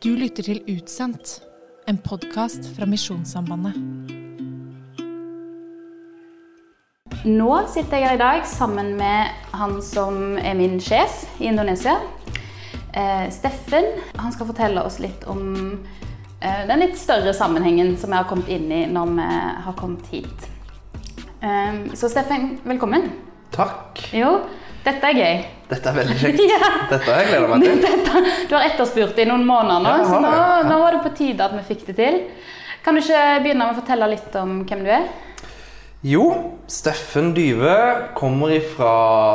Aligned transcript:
Du 0.00 0.14
lytter 0.16 0.40
til 0.40 0.62
Utsendt, 0.64 1.42
en 1.84 1.98
podkast 2.00 2.70
fra 2.72 2.86
Misjonssambandet. 2.88 3.74
Nå 7.28 7.48
sitter 7.68 8.00
jeg 8.00 8.06
her 8.08 8.16
i 8.16 8.22
dag 8.22 8.46
sammen 8.48 8.94
med 8.96 9.52
han 9.52 9.76
som 9.84 10.38
er 10.40 10.56
min 10.56 10.80
sjef 10.80 11.26
i 11.36 11.50
Indonesia. 11.52 11.98
Eh, 12.96 13.28
Steffen. 13.28 13.92
Han 14.16 14.32
skal 14.32 14.48
fortelle 14.54 14.86
oss 14.88 14.96
litt 15.04 15.28
om 15.28 15.44
eh, 16.40 16.64
den 16.72 16.86
litt 16.86 16.96
større 16.96 17.36
sammenhengen 17.36 17.98
som 18.00 18.08
vi 18.08 18.22
har 18.22 18.28
kommet 18.32 18.48
inn 18.48 18.72
i 18.72 18.82
når 18.88 19.16
vi 19.20 19.30
har 19.68 19.80
kommet 19.84 20.08
hit. 20.16 20.50
Eh, 21.44 21.92
så 21.92 22.08
Steffen, 22.08 22.54
velkommen. 22.64 23.10
Takk. 23.52 24.00
Jo, 24.16 24.38
dette 24.80 25.12
er 25.12 25.26
gøy. 25.26 25.59
Dette 25.70 25.90
er 25.92 25.98
veldig 26.00 26.18
kjekt. 26.18 26.44
Ja. 26.50 26.70
Dette 26.90 27.06
har 27.06 27.22
jeg 27.22 27.30
gleda 27.30 27.48
meg 27.52 27.64
til. 27.64 27.80
Dette, 27.86 28.22
du 28.50 28.54
har 28.56 28.68
etterspurt 28.68 29.16
det 29.16 29.26
i 29.26 29.30
noen 29.30 29.46
måneder 29.48 29.84
nå, 29.84 29.96
Ja, 30.00 30.06
så 30.08 30.20
nå, 30.22 30.30
ja. 30.34 30.62
nå 30.66 30.78
var 30.82 30.96
det 30.96 31.02
på 31.06 31.14
tide 31.22 31.46
at 31.46 31.56
vi 31.56 31.64
fikk 31.72 31.88
det 31.90 31.98
til. 32.00 32.22
Kan 32.84 32.96
du 32.96 33.02
ikke 33.02 33.24
begynne 33.44 33.66
med 33.66 33.74
å 33.74 33.80
fortelle 33.82 34.08
litt 34.14 34.36
om 34.40 34.62
hvem 34.66 34.86
du 34.86 34.92
er? 34.96 35.10
Jo, 36.00 36.24
Steffen 36.70 37.34
Dyve 37.36 37.74
kommer 38.16 38.54
fra 38.72 38.92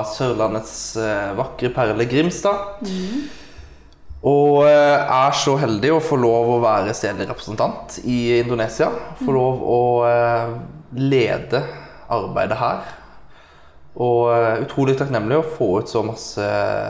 Sørlandets 0.09 0.95
eh, 0.97 1.33
vakre 1.37 1.69
perle 1.75 2.07
Grimstad. 2.09 2.79
Og 4.25 4.63
eh, 4.65 4.97
er 4.97 5.35
så 5.37 5.53
heldig 5.61 5.91
å 5.93 6.01
få 6.01 6.17
lov 6.17 6.55
å 6.55 6.61
være 6.63 6.95
stedlig 6.97 7.27
representant 7.29 7.99
i 8.01 8.39
Indonesia. 8.39 8.89
Få 9.21 9.35
lov 9.35 9.61
å 9.61 9.81
eh, 10.09 10.55
lede 11.05 11.61
arbeidet 12.09 12.57
her. 12.57 12.81
Og 13.95 14.27
eh, 14.33 14.63
utrolig 14.65 14.97
takknemlig 14.99 15.37
å 15.39 15.45
få 15.55 15.69
ut 15.79 15.91
så 15.91 16.01
masse 16.03 16.45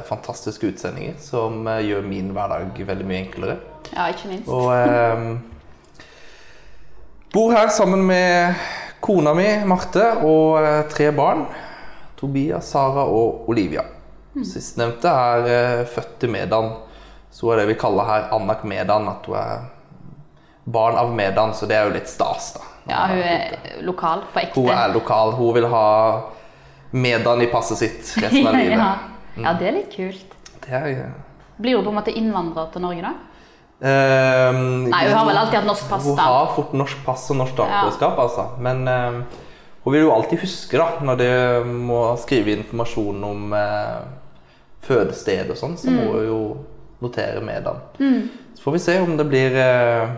fantastiske 0.08 0.72
utsendinger 0.72 1.20
som 1.22 1.68
eh, 1.70 1.84
gjør 1.86 2.08
min 2.08 2.32
hverdag 2.34 2.80
veldig 2.88 3.06
mye 3.06 3.20
enklere. 3.28 3.58
Ja, 3.92 4.08
ikke 4.10 4.32
minst. 4.32 4.50
Og 4.50 4.72
eh, 4.74 5.28
bor 7.36 7.54
her 7.54 7.70
sammen 7.70 8.02
med 8.10 8.58
kona 9.06 9.36
mi, 9.38 9.46
Marte, 9.70 10.08
og 10.26 10.58
eh, 10.64 10.82
tre 10.90 11.12
barn. 11.14 11.46
Tobias, 12.18 12.72
Sara 12.74 13.06
og 13.06 13.50
Olivia. 13.52 13.84
Sistnevnte 14.42 15.12
er 15.12 15.50
eh, 15.52 15.86
født 15.88 16.18
til 16.24 16.34
Medan. 16.34 16.74
Så 17.32 17.52
er 17.52 17.62
det 17.62 17.70
vi 17.70 17.78
kaller 17.80 18.08
her 18.10 18.30
Anak 18.34 18.64
Medan, 18.66 19.06
at 19.12 19.28
hun 19.30 19.38
er 19.38 19.68
barn 20.66 20.98
av 20.98 21.14
Medan, 21.14 21.54
så 21.54 21.68
det 21.70 21.78
er 21.78 21.86
jo 21.86 21.94
litt 21.94 22.10
stas, 22.10 22.56
da. 22.56 22.72
Ja, 22.90 23.06
hun 23.10 23.22
er 23.22 23.82
lokal 23.86 24.26
på 24.34 24.42
ekte. 24.42 24.62
Hun 24.62 24.74
er 24.74 24.92
lokal. 24.94 25.34
Hun 25.38 25.54
vil 25.58 25.68
ha 25.70 25.86
Medan 26.96 27.42
i 27.44 27.48
passet 27.52 27.78
sitt 27.82 28.12
resten 28.24 28.48
av 28.48 28.56
livet. 28.62 28.78
ja. 28.80 28.92
ja, 29.44 29.54
det 29.60 29.68
er 29.68 29.78
litt 29.82 29.92
kult. 29.96 30.36
Det 30.66 30.72
er, 30.74 30.86
ja. 30.96 31.08
Blir 31.60 31.76
hun 31.78 31.86
på 31.88 31.92
en 31.92 31.98
måte 32.00 32.14
innvandrer 32.16 32.70
til 32.74 32.84
Norge, 32.84 33.02
da? 33.04 33.14
Ehm, 33.86 34.86
Nei, 34.90 35.02
hun 35.10 35.18
har 35.18 35.26
vel 35.28 35.38
alltid 35.38 35.58
hatt 35.60 35.68
norsk 35.68 35.90
pass, 35.92 36.06
Hun 36.08 36.16
da. 36.18 36.24
har 36.32 36.54
fort 36.56 36.72
norsk 36.74 37.02
pass 37.06 37.26
og 37.34 37.38
norsk 37.42 37.54
statsborgerskap, 37.58 38.20
altså. 38.24 38.46
Men 38.64 38.86
ehm, 38.88 39.18
hun 39.84 39.94
vil 39.94 40.06
jo 40.06 40.14
alltid 40.16 40.40
huske, 40.42 40.78
da, 40.80 40.88
når 41.06 41.20
de 41.20 41.30
må 41.86 42.00
skrive 42.22 42.56
informasjon 42.56 43.24
om 43.28 43.54
eh, 43.54 44.00
fødested 44.88 45.52
og 45.52 45.60
sånn, 45.60 45.76
så 45.78 45.92
Mm. 45.92 46.00
må 46.00 46.12
hun 46.16 46.26
jo 46.30 46.40
notere 47.02 47.42
med 47.44 47.64
den. 47.68 48.30
Så 48.56 48.64
får 48.64 48.72
vi 48.78 48.80
se 48.80 49.00
om 49.04 49.18
det 49.20 49.26
blir 49.30 49.56
eh, 49.60 50.10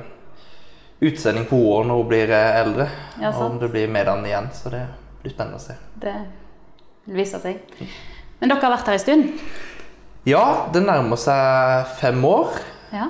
utsending 1.02 1.45
på 1.50 1.58
henne 1.58 1.89
når 1.92 2.02
hun 2.03 2.08
blir 2.14 2.30
eh, 2.31 2.61
eldre. 2.61 2.88
Ja, 3.22 3.30
og 3.33 3.42
om 3.52 3.59
det 3.59 3.72
blir 3.73 3.88
med 3.89 4.05
den 4.05 4.25
igjen, 4.30 4.50
så 4.53 4.70
det 4.72 4.86
blir 5.23 5.33
spennende 5.33 5.58
å 5.58 5.66
se. 5.66 5.75
Det 6.00 6.14
vil 7.08 7.22
vise 7.23 7.39
seg. 7.41 7.61
Men 8.38 8.52
dere 8.52 8.61
har 8.61 8.75
vært 8.75 8.91
her 8.91 8.97
en 8.97 9.03
stund? 9.05 9.45
Ja, 10.27 10.44
det 10.73 10.83
nærmer 10.83 11.19
seg 11.19 11.94
fem 12.02 12.19
år. 12.27 12.59
Ja. 12.91 13.08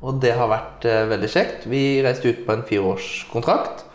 Og 0.00 0.18
det 0.22 0.32
har 0.36 0.50
vært 0.50 0.86
eh, 0.88 1.04
veldig 1.10 1.30
kjekt. 1.30 1.68
Vi 1.70 2.00
reiste 2.04 2.32
ut 2.32 2.42
på 2.46 2.56
en 2.56 2.66
fireårskontrakt. 2.66 3.86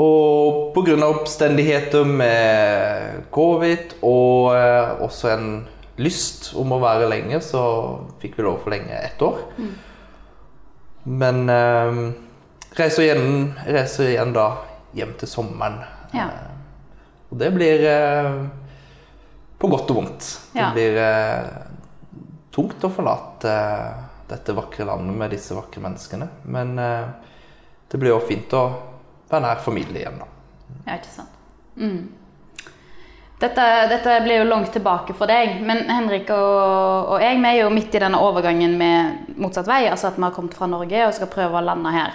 Og 0.00 0.74
pga. 0.74 0.96
oppstendigheter 1.06 2.02
med 2.08 3.28
covid 3.30 3.94
og 4.02 4.56
eh, 4.56 5.02
også 5.06 5.30
en 5.30 5.48
lyst 6.02 6.48
om 6.58 6.72
å 6.74 6.80
være 6.82 7.06
lenger, 7.06 7.38
så 7.38 7.62
fikk 8.18 8.34
vi 8.38 8.46
lov 8.46 8.56
å 8.58 8.64
forlenge 8.64 8.96
ett 8.98 9.22
år. 9.22 9.44
Men 11.04 11.44
eh, 11.52 12.00
reiser, 12.80 13.04
igjen, 13.06 13.52
reiser 13.68 14.10
igjen 14.10 14.34
da 14.34 14.48
hjem 14.98 15.14
til 15.20 15.30
sommeren. 15.30 15.78
Ja. 16.16 16.26
Og 17.34 17.38
det 17.40 17.50
blir 17.50 17.80
eh, 17.90 18.34
på 19.58 19.66
godt 19.66 19.88
og 19.90 19.96
vondt. 19.98 20.26
Det 20.54 20.66
blir 20.76 20.98
eh, 21.02 21.48
tungt 22.54 22.84
å 22.86 22.90
forlate 22.94 23.50
eh, 23.50 24.04
dette 24.30 24.54
vakre 24.54 24.86
landet 24.86 25.18
med 25.18 25.34
disse 25.34 25.56
vakre 25.56 25.82
menneskene. 25.82 26.28
Men 26.46 26.78
det 26.78 27.98
blir 27.98 28.14
jo 28.14 28.20
fint 28.24 28.54
å 28.54 28.62
være 29.26 29.42
nær 29.48 29.64
familie 29.66 30.04
igjen, 30.04 30.22
da. 30.22 30.28
Ja, 30.86 30.94
ikke 30.94 31.10
sant. 31.10 31.34
Mm. 31.74 32.06
Dette, 33.42 33.66
dette 33.90 34.14
blir 34.22 34.40
jo 34.40 34.46
langt 34.46 34.70
tilbake 34.72 35.18
for 35.18 35.28
deg, 35.28 35.58
men 35.66 35.82
Henrik 35.90 36.30
og, 36.32 37.10
og 37.16 37.20
jeg 37.20 37.42
vi 37.42 37.50
er 37.50 37.60
jo 37.64 37.74
midt 37.74 37.98
i 37.98 38.04
denne 38.06 38.22
overgangen 38.22 38.78
med 38.78 39.34
motsatt 39.42 39.68
vei. 39.68 39.82
Altså 39.90 40.12
at 40.12 40.22
vi 40.22 40.24
har 40.24 40.38
kommet 40.38 40.54
fra 40.54 40.70
Norge 40.70 41.02
og 41.08 41.16
skal 41.18 41.34
prøve 41.34 41.58
å 41.58 41.66
lande 41.66 41.98
her. 41.98 42.14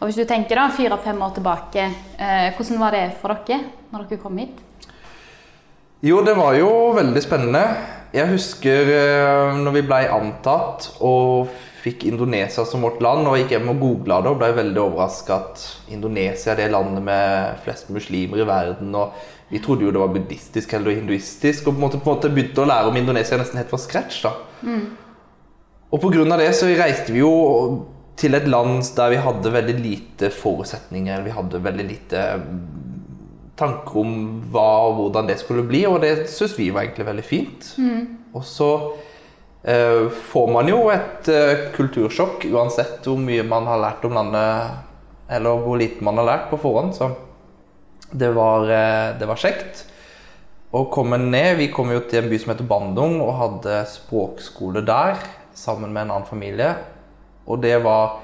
Og 0.00 0.08
Hvis 0.08 0.16
du 0.16 0.24
tenker 0.24 0.56
da 0.56 0.70
fire-fem 0.72 1.18
år 1.20 1.32
tilbake, 1.36 1.82
eh, 2.16 2.54
hvordan 2.56 2.78
var 2.80 2.94
det 2.96 3.18
for 3.20 3.36
dere 3.44 3.58
når 3.92 4.06
dere 4.08 4.20
kom 4.22 4.38
hit? 4.40 4.62
Jo, 6.00 6.22
det 6.24 6.32
var 6.38 6.54
jo 6.56 6.70
veldig 6.96 7.20
spennende. 7.20 7.64
Jeg 8.16 8.30
husker 8.30 8.88
eh, 8.94 9.58
når 9.60 9.74
vi 9.76 9.82
ble 9.84 9.98
antatt 10.08 10.86
og 11.04 11.52
fikk 11.82 12.06
Indonesia 12.08 12.64
som 12.64 12.80
vårt 12.80 13.02
land, 13.04 13.28
og 13.28 13.36
gikk 13.42 13.52
hjem 13.58 13.68
og 13.74 13.84
googla 13.84 14.22
det 14.24 14.32
og 14.32 14.40
ble 14.40 14.50
veldig 14.56 14.82
overraska 14.86 15.36
at 15.36 15.66
Indonesia 15.92 16.54
er 16.54 16.62
det 16.62 16.72
landet 16.72 17.04
med 17.04 17.60
flest 17.66 17.92
muslimer 17.92 18.40
i 18.40 18.48
verden. 18.48 18.96
og 18.96 19.12
Vi 19.52 19.60
trodde 19.60 19.84
jo 19.84 19.92
det 19.92 20.00
var 20.00 20.16
buddhistisk 20.16 20.72
eller 20.80 20.96
hinduistisk, 20.96 21.66
og 21.66 21.74
på 21.74 21.76
en 21.76 21.84
måte, 21.84 22.00
på 22.00 22.08
en 22.08 22.16
måte 22.16 22.32
begynte 22.32 22.64
å 22.64 22.68
lære 22.72 22.88
om 22.88 22.96
Indonesia 22.96 23.36
nesten 23.36 23.60
helt 23.60 23.68
fra 23.68 23.84
scratch. 23.84 24.24
da. 24.24 24.32
Og 25.92 26.00
pga. 26.00 26.36
det 26.40 26.54
så 26.56 26.72
reiste 26.72 27.12
vi 27.12 27.20
jo 27.20 27.32
til 28.20 28.36
et 28.36 28.48
land 28.50 28.82
der 28.96 29.14
vi 29.14 29.20
hadde 29.24 29.52
veldig 29.54 29.76
lite 29.80 30.30
forutsetninger. 30.34 31.24
Vi 31.24 31.34
hadde 31.34 31.62
veldig 31.64 31.86
lite 31.88 32.24
tanker 33.60 34.00
om 34.00 34.12
hva 34.52 34.68
og 34.88 34.98
hvordan 34.98 35.28
det 35.28 35.38
skulle 35.40 35.66
bli, 35.68 35.84
og 35.88 36.00
det 36.04 36.28
syns 36.32 36.56
vi 36.58 36.70
var 36.72 36.86
egentlig 36.86 37.08
veldig 37.08 37.24
fint. 37.26 37.72
Og 38.36 38.44
så 38.46 38.70
eh, 39.64 40.06
får 40.32 40.52
man 40.52 40.70
jo 40.70 40.84
et 40.92 41.28
eh, 41.32 41.66
kultursjokk 41.76 42.46
uansett 42.52 43.08
hvor 43.08 43.20
mye 43.20 43.44
man 43.46 43.68
har 43.68 43.82
lært 43.82 44.06
om 44.08 44.16
landet, 44.16 44.78
eller 45.30 45.64
hvor 45.64 45.80
lite 45.80 46.04
man 46.04 46.20
har 46.20 46.28
lært 46.28 46.48
på 46.52 46.60
forhånd. 46.60 46.94
Så 46.96 47.10
det 48.10 48.32
var, 48.36 48.68
eh, 48.68 49.18
det 49.20 49.28
var 49.28 49.40
kjekt 49.40 49.84
å 50.76 50.86
komme 50.92 51.18
ned. 51.20 51.56
Vi 51.60 51.68
kom 51.74 51.90
jo 51.92 52.04
til 52.06 52.24
en 52.24 52.30
by 52.30 52.38
som 52.40 52.54
heter 52.54 52.70
Bandung 52.70 53.18
og 53.24 53.36
hadde 53.40 53.82
språkskole 53.90 54.84
der 54.86 55.20
sammen 55.56 55.92
med 55.92 56.06
en 56.06 56.16
annen 56.16 56.28
familie. 56.28 56.74
Og 57.46 57.62
det 57.62 57.76
var 57.84 58.20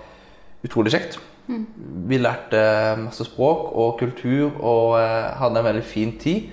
utrolig 0.66 0.92
kjekt. 0.94 1.18
Vi 1.46 2.18
lærte 2.18 2.60
masse 2.98 3.26
språk 3.28 3.70
og 3.78 3.98
kultur 4.00 4.56
og 4.58 4.96
eh, 4.98 5.32
hadde 5.38 5.60
en 5.60 5.68
veldig 5.68 5.84
fin 5.86 6.14
tid. 6.18 6.50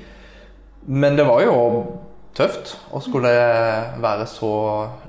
Men 0.85 1.17
det 1.17 1.25
var 1.27 1.41
jo 1.45 1.55
tøft 2.37 2.75
å 2.93 3.01
skulle 3.03 3.31
være 4.01 4.25
så 4.29 4.53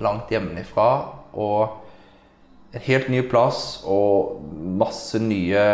langt 0.05 0.33
hjemmefra 0.33 0.89
og 1.35 1.81
en 2.75 2.83
helt 2.85 3.09
ny 3.13 3.23
plass 3.31 3.83
og 3.87 4.41
masse 4.79 5.19
nye 5.23 5.65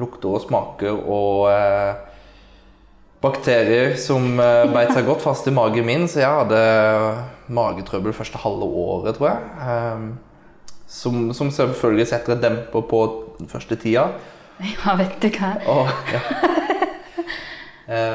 lukter 0.00 0.36
og 0.36 0.44
smaker 0.46 0.96
og 0.96 1.48
eh, 1.52 2.06
bakterier 3.24 3.96
som 4.00 4.40
eh, 4.40 4.64
beit 4.74 4.94
seg 4.94 5.08
godt 5.08 5.24
fast 5.24 5.48
i 5.48 5.54
magen 5.54 5.86
min, 5.88 6.06
så 6.10 6.22
jeg 6.22 6.40
hadde 6.42 6.62
magetrøbbel 7.56 8.16
første 8.16 8.40
halve 8.40 8.66
året, 8.66 9.18
tror 9.18 9.30
jeg. 9.30 9.50
Eh, 9.66 10.06
som, 10.86 11.32
som 11.34 11.50
selvfølgelig 11.50 12.06
setter 12.12 12.36
en 12.36 12.42
demper 12.42 12.86
på 12.90 13.02
den 13.38 13.50
første 13.50 13.78
tida. 13.80 14.08
Ja, 14.62 14.94
vet 14.96 15.18
du 15.20 15.28
hva? 15.34 15.52
Og, 15.68 15.90
ja. 16.14 16.20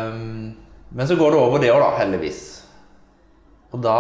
um, 0.10 0.54
men 0.90 1.08
så 1.08 1.18
går 1.20 1.36
det 1.36 1.42
over 1.42 1.62
det 1.62 1.72
òg, 1.74 1.82
da, 1.84 1.92
heldigvis. 2.00 2.42
Og 3.72 3.84
da 3.84 3.98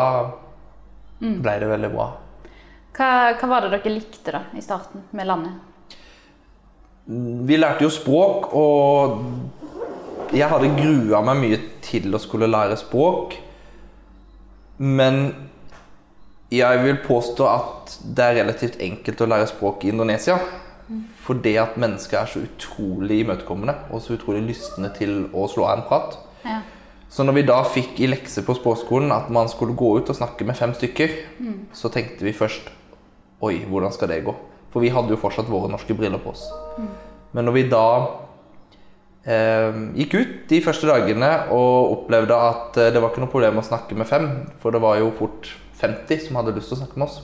ble 1.22 1.58
det 1.62 1.70
veldig 1.70 1.92
bra. 1.94 2.08
hva? 2.98 3.12
Hva 3.38 3.52
var 3.52 3.68
det 3.68 3.76
dere 3.78 3.94
likte 3.94 4.34
da 4.34 4.46
i 4.58 4.64
starten 4.64 5.06
med 5.16 5.30
landet? 5.30 5.54
Vi 7.12 7.58
lærte 7.58 7.86
jo 7.86 7.92
språk, 7.94 8.52
og 8.56 10.34
jeg 10.36 10.48
hadde 10.48 10.74
grua 10.78 11.22
meg 11.28 11.40
mye 11.42 11.62
til 11.84 12.14
å 12.14 12.22
skulle 12.22 12.50
lære 12.50 12.78
språk. 12.80 13.36
Men 14.82 15.34
jeg 16.52 16.82
vil 16.84 17.00
påstå 17.06 17.48
at 17.48 17.96
det 18.04 18.26
er 18.26 18.38
relativt 18.42 18.82
enkelt 18.84 19.24
å 19.24 19.30
lære 19.32 19.48
språk 19.52 19.86
i 19.86 19.94
Indonesia. 19.94 20.36
Fordi 21.24 21.54
at 21.62 21.78
mennesker 21.80 22.20
er 22.20 22.28
så 22.28 22.42
utrolig 22.44 23.22
imøtekommende 23.24 23.76
og 23.94 24.02
så 24.04 24.18
utrolig 24.18 24.42
lystne 24.50 24.90
til 24.98 25.30
å 25.32 25.46
slå 25.48 25.70
av 25.70 25.78
en 25.78 25.86
prat. 25.88 26.18
Ja. 26.44 26.60
Så 27.12 27.24
når 27.28 27.38
vi 27.38 27.44
da 27.48 27.58
fikk 27.68 28.00
i 28.00 28.08
lekse 28.08 28.44
på 28.48 28.56
språkskolen 28.56 29.12
at 29.12 29.30
man 29.34 29.50
skulle 29.52 29.76
gå 29.78 29.94
ut 30.00 30.10
og 30.12 30.18
snakke 30.18 30.48
med 30.48 30.56
fem 30.60 30.74
stykker, 30.76 31.16
så 31.76 31.92
tenkte 31.92 32.28
vi 32.28 32.36
først 32.36 32.72
Oi, 33.42 33.64
hvordan 33.66 33.90
skal 33.92 34.12
det 34.12 34.20
gå? 34.22 34.36
For 34.70 34.84
vi 34.84 34.92
hadde 34.94 35.10
jo 35.10 35.18
fortsatt 35.18 35.48
våre 35.50 35.72
norske 35.72 35.96
briller 35.98 36.22
på 36.22 36.30
oss. 36.30 36.44
Men 37.34 37.48
når 37.48 37.56
vi 37.56 37.64
da 37.72 37.86
eh, 39.26 39.80
gikk 39.98 40.14
ut 40.14 40.36
de 40.52 40.60
første 40.62 40.88
dagene 40.88 41.32
og 41.50 41.96
opplevde 41.96 42.38
at 42.38 42.78
eh, 42.78 42.92
det 42.94 43.02
var 43.02 43.10
ikke 43.10 43.24
noe 43.24 43.34
problem 43.34 43.58
å 43.58 43.66
snakke 43.66 43.98
med 43.98 44.08
fem, 44.08 44.30
for 44.62 44.76
det 44.76 44.84
var 44.84 45.00
jo 45.02 45.10
fort 45.18 45.50
50 45.82 46.26
som 46.28 46.40
hadde 46.40 46.56
lyst 46.56 46.72
til 46.72 46.78
å 46.78 46.82
snakke 46.84 47.02
med 47.02 47.10
oss, 47.10 47.22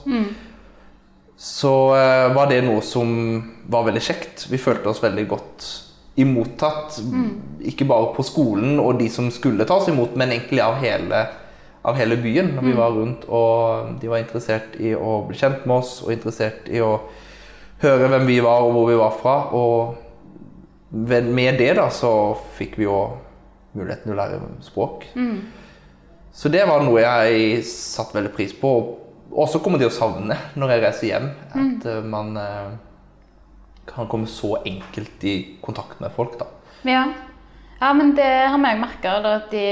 så 1.38 1.74
uh, 1.94 2.34
var 2.34 2.48
det 2.50 2.64
noe 2.66 2.82
som 2.82 3.12
var 3.70 3.86
veldig 3.86 4.02
kjekt. 4.02 4.48
Vi 4.50 4.58
følte 4.58 4.90
oss 4.90 5.02
veldig 5.04 5.26
godt 5.30 5.66
imottatt. 6.18 6.98
Ikke 7.62 7.86
bare 7.86 8.10
på 8.16 8.24
skolen 8.26 8.80
og 8.82 8.98
de 8.98 9.06
som 9.12 9.30
skulle 9.30 9.66
tas 9.68 9.86
imot, 9.90 10.16
men 10.18 10.34
egentlig 10.34 10.64
av 10.64 10.80
hele, 10.82 11.22
av 11.86 11.94
hele 11.98 12.18
byen 12.18 12.56
når 12.56 12.66
vi 12.66 12.74
var 12.80 12.96
rundt. 12.96 13.28
Og 13.30 13.94
de 14.02 14.10
var 14.10 14.24
interessert 14.24 14.74
i 14.82 14.96
å 14.98 15.20
bli 15.28 15.38
kjent 15.38 15.62
med 15.66 15.78
oss 15.78 16.00
og 16.02 16.12
interessert 16.16 16.66
i 16.74 16.82
å 16.82 16.96
høre 17.84 18.10
hvem 18.10 18.26
vi 18.26 18.40
var 18.42 18.66
og 18.66 18.74
hvor 18.74 18.90
vi 18.90 18.98
var 18.98 19.14
fra. 19.20 19.36
Og 19.54 19.94
med 20.90 21.62
det 21.62 21.76
da 21.78 21.86
så 21.94 22.34
fikk 22.58 22.80
vi 22.80 22.88
jo 22.88 22.98
muligheten 23.78 24.10
til 24.10 24.16
å 24.16 24.18
lære 24.18 24.42
språk. 24.66 25.06
Så 26.32 26.50
det 26.52 26.64
var 26.68 26.84
noe 26.86 27.02
jeg 27.02 27.62
satte 27.66 28.18
veldig 28.18 28.34
pris 28.34 28.54
på. 28.56 28.72
Og 29.28 29.40
også 29.44 29.60
kommer 29.64 29.80
til 29.80 29.90
å 29.90 29.94
savne 29.94 30.36
når 30.58 30.74
jeg 30.74 30.84
reiser 30.84 31.10
hjem. 31.10 31.30
At 31.50 31.88
mm. 31.88 32.10
man 32.10 32.36
eh, 32.40 32.76
kan 33.88 34.10
komme 34.10 34.28
så 34.30 34.56
enkelt 34.62 35.24
i 35.28 35.38
kontakt 35.64 36.00
med 36.02 36.14
folk, 36.14 36.38
da. 36.40 36.50
Ja. 36.86 37.06
ja, 37.80 37.92
men 37.96 38.14
det 38.16 38.28
har 38.28 38.60
vi 38.60 38.74
òg 38.74 38.84
merka. 38.84 39.16
At 39.34 39.50
de 39.52 39.66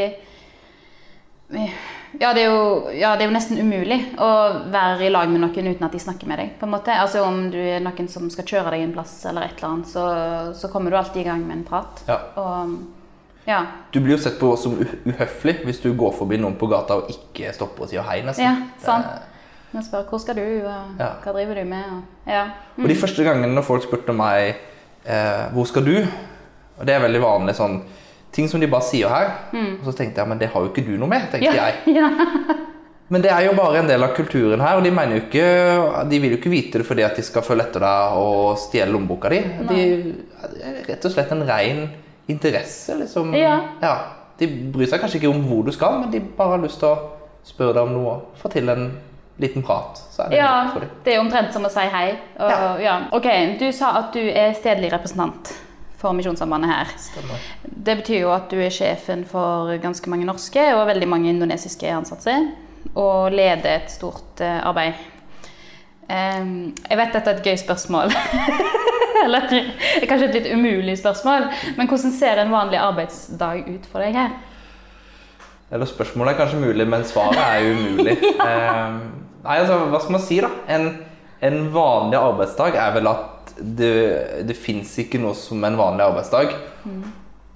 ja 2.19 2.33
det, 2.35 2.43
jo, 2.43 2.89
ja, 2.97 3.13
det 3.17 3.27
er 3.27 3.29
jo 3.29 3.35
nesten 3.35 3.59
umulig 3.61 3.99
å 4.23 4.29
være 4.73 5.07
i 5.07 5.11
lag 5.13 5.29
med 5.31 5.43
noen 5.43 5.69
uten 5.69 5.87
at 5.87 5.95
de 5.95 6.01
snakker 6.01 6.29
med 6.31 6.41
deg. 6.41 6.53
på 6.59 6.67
en 6.67 6.73
måte. 6.73 6.95
Altså 6.97 7.23
Om 7.27 7.51
du 7.53 7.59
er 7.61 7.83
noen 7.85 8.09
som 8.11 8.29
skal 8.33 8.49
kjøre 8.49 8.73
deg 8.75 8.87
en 8.87 8.95
plass, 8.97 9.19
eller 9.29 9.47
et 9.47 9.59
eller 9.59 9.69
annet, 9.73 9.91
så, 9.91 10.07
så 10.57 10.71
kommer 10.73 10.91
du 10.91 10.99
alltid 10.99 11.23
i 11.23 11.29
gang 11.29 11.45
med 11.45 11.61
en 11.61 11.67
prat. 11.69 12.03
Ja. 12.09 12.19
Og 12.41 12.77
ja. 13.47 13.61
Du 13.95 14.01
blir 14.01 14.17
jo 14.17 14.21
sett 14.23 14.39
på 14.41 14.53
som 14.59 14.75
uhøflig 14.81 15.57
hvis 15.65 15.81
du 15.85 15.93
går 15.95 16.15
forbi 16.19 16.39
noen 16.43 16.57
på 16.59 16.69
gata 16.71 16.99
og 17.01 17.11
ikke 17.13 17.53
stopper 17.55 17.87
og 17.87 17.91
sier 17.93 18.03
hei, 18.07 18.21
nesten. 18.27 18.45
Ja, 18.45 18.55
sant. 18.83 19.33
Man 19.75 19.85
spør 19.85 20.07
hvor 20.09 20.23
skal 20.23 20.39
du, 20.39 20.45
og 20.67 20.97
hva 20.99 21.33
driver 21.35 21.59
du 21.61 21.65
med? 21.69 21.85
Og, 21.93 22.31
ja. 22.31 22.45
Og 22.79 22.89
de 22.89 22.97
første 22.99 23.25
gangene 23.27 23.53
når 23.55 23.67
folk 23.67 23.85
spurte 23.85 24.15
meg 24.17 24.55
eh, 25.05 25.47
hvor 25.55 25.67
skal 25.69 25.85
du, 25.87 25.97
og 26.77 26.87
det 26.87 26.95
er 26.95 27.03
veldig 27.07 27.23
vanlig 27.23 27.57
sånn 27.59 27.81
ting 28.37 28.49
som 28.53 28.61
de 28.61 28.69
bare 28.69 28.85
sier 28.85 29.09
her, 29.09 29.31
og 29.55 29.85
så 29.87 29.95
tenkte 29.97 30.21
jeg 30.21 30.29
men 30.29 30.41
det 30.41 30.51
har 30.53 30.65
jo 30.65 30.69
ikke 30.73 30.85
du 30.85 30.97
noe 31.01 31.09
med, 31.09 31.29
tenkte 31.33 31.51
Mm. 31.51 31.57
Ja, 31.57 31.69
jeg. 31.71 31.97
ja. 31.99 32.63
Men 33.09 33.23
det 33.23 33.31
er 33.31 33.45
jo 33.47 33.53
bare 33.55 33.79
en 33.79 33.87
del 33.89 34.03
av 34.03 34.17
kulturen 34.17 34.61
her, 34.61 34.77
og 34.77 34.83
de 34.83 34.91
mener 34.91 35.15
jo 35.15 35.23
ikke 35.29 36.09
De 36.11 36.19
vil 36.19 36.33
jo 36.35 36.39
ikke 36.41 36.51
vite 36.51 36.81
det 36.81 36.87
fordi 36.89 37.05
at 37.07 37.15
de 37.15 37.23
skal 37.23 37.45
følge 37.47 37.63
etter 37.69 37.85
deg 37.85 38.17
og 38.19 38.57
stjele 38.59 38.91
lommeboka 38.91 39.31
di. 39.31 39.39
De 39.69 39.85
er 40.43 40.81
rett 40.89 41.07
og 41.07 41.15
slett 41.15 41.31
en 41.37 41.45
ren 41.47 41.85
interesse, 42.29 42.97
liksom. 42.99 43.35
Ja. 43.35 43.97
De 44.39 44.47
bryr 44.73 44.89
seg 44.91 45.01
kanskje 45.01 45.21
ikke 45.21 45.31
om 45.33 45.45
hvor 45.49 45.65
du 45.65 45.73
skal, 45.73 46.01
men 46.03 46.11
de 46.13 46.21
bare 46.21 46.57
har 46.57 46.65
lyst 46.65 46.81
til 46.83 46.91
å 46.91 46.97
spørre 47.47 47.77
deg 47.79 47.87
om 47.87 47.95
noe 47.97 48.15
og 48.17 48.41
få 48.41 48.51
til 48.53 48.69
en 48.73 48.89
liten 49.41 49.63
prat. 49.65 50.01
Så 50.13 50.25
er 50.27 50.33
det 50.33 50.41
ja, 50.41 50.51
det 51.05 51.15
er 51.15 51.21
omtrent 51.21 51.53
som 51.55 51.65
å 51.69 51.71
si 51.73 51.85
hei. 51.93 52.09
Og, 52.39 52.51
Ja. 52.51 52.77
ja. 52.81 52.97
Ok, 53.13 53.29
Du 53.61 53.71
sa 53.73 53.95
at 54.01 54.13
du 54.13 54.21
er 54.21 54.53
stedlig 54.57 54.93
representant 54.93 55.55
for 55.97 56.13
Misjonssambandet 56.13 56.71
her. 56.71 56.87
Stemmer. 57.01 57.41
Det 57.63 57.97
betyr 58.03 58.21
jo 58.21 58.33
at 58.35 58.51
du 58.51 58.59
er 58.61 58.71
sjefen 58.71 59.25
for 59.29 59.77
ganske 59.81 60.11
mange 60.11 60.27
norske 60.29 60.65
og 60.77 60.87
veldig 60.89 61.09
mange 61.09 61.31
indonesiske 61.33 61.89
ansatte, 61.93 62.35
og 62.95 63.33
leder 63.33 63.77
et 63.77 63.91
stort 63.93 64.41
eh, 64.41 64.61
arbeid. 64.67 64.95
Em, 66.07 66.51
jeg 66.87 66.99
vet 67.01 67.15
dette 67.17 67.33
er 67.33 67.39
et 67.41 67.49
gøy 67.51 67.57
spørsmål, 67.59 68.13
eller 69.25 69.47
kanskje 70.07 70.29
et 70.29 70.37
litt 70.39 70.51
umulig 70.55 70.95
spørsmål, 71.01 71.49
men 71.79 71.91
hvordan 71.91 72.15
ser 72.15 72.43
en 72.43 72.53
vanlig 72.55 72.79
arbeidsdag 72.79 73.65
ut 73.67 73.89
for 73.91 74.05
deg 74.05 74.15
her? 74.15 74.37
Eller 75.75 75.91
spørsmålet 75.91 76.35
er 76.35 76.39
kanskje 76.39 76.63
mulig, 76.63 76.87
men 76.87 77.07
svaret 77.09 77.41
er 77.43 77.73
umulig. 77.73 78.15
umulig. 78.23 78.37
um, 78.39 79.01
nei, 79.43 79.57
altså, 79.59 79.81
hva 79.91 80.03
skal 80.03 80.15
man 80.15 80.23
si, 80.23 80.39
da? 80.45 80.53
En, 80.77 80.93
en 81.43 81.59
vanlig 81.75 82.21
arbeidsdag 82.21 82.79
er 82.79 82.95
vel 82.95 83.11
at 83.11 83.51
det, 83.57 83.97
det 84.47 84.57
fins 84.59 84.93
ikke 85.03 85.19
noe 85.19 85.35
som 85.39 85.65
en 85.67 85.79
vanlig 85.81 86.07
arbeidsdag. 86.07 86.55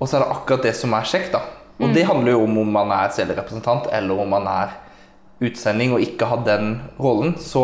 Og 0.00 0.08
så 0.08 0.16
er 0.16 0.24
det 0.24 0.34
akkurat 0.34 0.64
det 0.64 0.74
som 0.78 0.94
er 0.96 1.06
kjekt, 1.06 1.34
da. 1.36 1.44
Og 1.80 1.94
det 1.94 2.04
handler 2.08 2.34
jo 2.34 2.44
om 2.44 2.58
om 2.60 2.72
man 2.72 2.90
er 2.92 3.12
selvrepresentant, 3.14 3.86
eller 3.94 4.18
om 4.20 4.34
man 4.34 4.48
er 4.50 4.74
utsending 5.40 5.94
og 5.96 6.02
ikke 6.04 6.28
har 6.28 6.42
den 6.44 6.74
rollen. 7.00 7.36
Så 7.40 7.62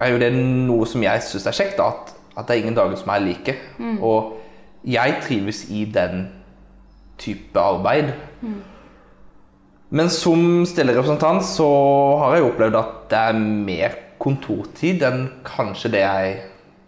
er 0.00 0.12
jo 0.12 0.20
det 0.22 0.32
noe 0.34 0.88
som 0.88 1.02
jeg 1.04 1.22
syns 1.26 1.46
er 1.50 1.56
kjekt. 1.56 1.80
At, 1.84 2.12
at 2.36 2.48
det 2.48 2.56
er 2.56 2.62
ingen 2.64 2.78
dager 2.78 2.98
som 3.00 3.12
er 3.14 3.24
like. 3.24 3.56
Og 4.00 4.36
jeg 4.88 5.16
trives 5.24 5.64
i 5.70 5.84
den 5.92 6.28
type 7.20 7.60
arbeid. 7.60 8.14
Men 9.90 10.10
som 10.12 10.62
stillerepresentant 10.68 11.44
så 11.44 11.66
har 12.22 12.36
jeg 12.38 12.46
opplevd 12.46 12.78
at 12.78 12.94
det 13.10 13.24
er 13.30 13.40
mer 13.40 13.96
kontortid 14.20 15.02
enn 15.06 15.24
kanskje 15.46 15.90
det 15.96 16.04
jeg 16.04 16.36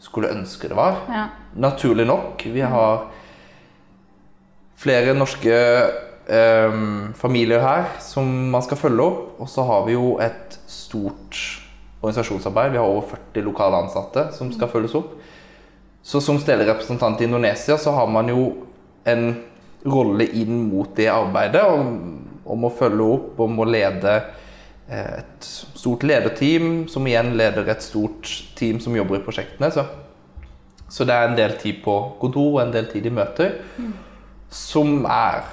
skulle 0.02 0.30
ønske 0.34 0.70
det 0.70 0.78
var. 0.78 1.02
Ja. 1.10 1.26
Naturlig 1.62 2.06
nok. 2.06 2.44
Vi 2.46 2.62
har 2.62 3.08
flere 4.82 5.14
norske 5.14 5.56
ehm, 6.26 7.12
familier 7.18 7.62
her 7.62 7.90
som 8.02 8.28
man 8.52 8.64
skal 8.66 8.80
følge 8.80 9.08
opp. 9.08 9.42
Og 9.42 9.50
så 9.50 9.66
har 9.66 9.84
vi 9.86 9.96
jo 9.96 10.16
et 10.22 10.58
stort 10.70 11.61
organisasjonsarbeid. 12.02 12.72
Vi 12.72 12.78
har 12.78 12.86
over 12.86 13.06
40 13.14 13.46
lokale 13.46 13.78
ansatte 13.84 14.26
som 14.36 14.50
skal 14.52 14.70
følges 14.72 14.94
opp. 14.98 15.14
Så 16.02 16.20
som 16.20 16.40
stedrepresentant 16.42 17.20
i 17.20 17.28
Indonesia 17.28 17.78
så 17.78 17.94
har 17.94 18.10
man 18.10 18.28
jo 18.28 18.42
en 19.06 19.28
rolle 19.86 20.26
inn 20.34 20.64
mot 20.66 20.90
det 20.96 21.08
arbeidet. 21.12 21.62
Om, 21.62 21.92
om 22.44 22.66
å 22.66 22.72
følge 22.74 23.06
opp, 23.06 23.40
om 23.46 23.62
å 23.62 23.68
lede 23.70 24.16
eh, 24.88 25.22
et 25.22 25.46
stort 25.46 26.02
lederteam, 26.06 26.88
som 26.90 27.06
igjen 27.06 27.36
leder 27.38 27.70
et 27.70 27.86
stort 27.86 28.26
team 28.58 28.82
som 28.82 28.98
jobber 28.98 29.20
i 29.20 29.24
prosjektene. 29.24 29.70
Så, 29.70 29.86
så 30.90 31.06
det 31.06 31.14
er 31.14 31.30
en 31.30 31.38
del 31.38 31.54
tid 31.62 31.82
på 31.86 31.96
kontor 32.20 32.56
og 32.56 32.62
en 32.66 32.74
del 32.74 32.90
tid 32.90 33.06
i 33.06 33.14
møter, 33.14 33.60
som 34.52 35.04
er 35.06 35.46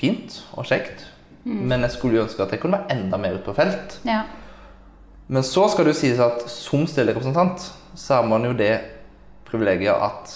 fint 0.00 0.40
og 0.56 0.66
kjekt. 0.66 1.04
Men 1.44 1.82
jeg 1.84 1.96
skulle 1.96 2.16
jo 2.16 2.24
ønske 2.24 2.42
at 2.44 2.52
jeg 2.54 2.62
kunne 2.62 2.78
være 2.78 2.94
enda 2.96 3.18
mer 3.18 3.36
ute 3.36 3.44
på 3.44 3.54
felt. 3.56 3.98
Ja. 4.06 4.22
Men 5.32 5.44
så 5.46 5.64
skal 5.72 5.86
det 5.88 5.94
jo 5.94 6.00
sies 6.02 6.20
at 6.20 6.42
som 6.52 6.82
stillerepresentant 6.90 7.62
så 7.96 8.18
er 8.18 8.26
man 8.28 8.44
jo 8.44 8.52
det 8.56 8.72
privilegiet 9.48 9.96
at 9.96 10.32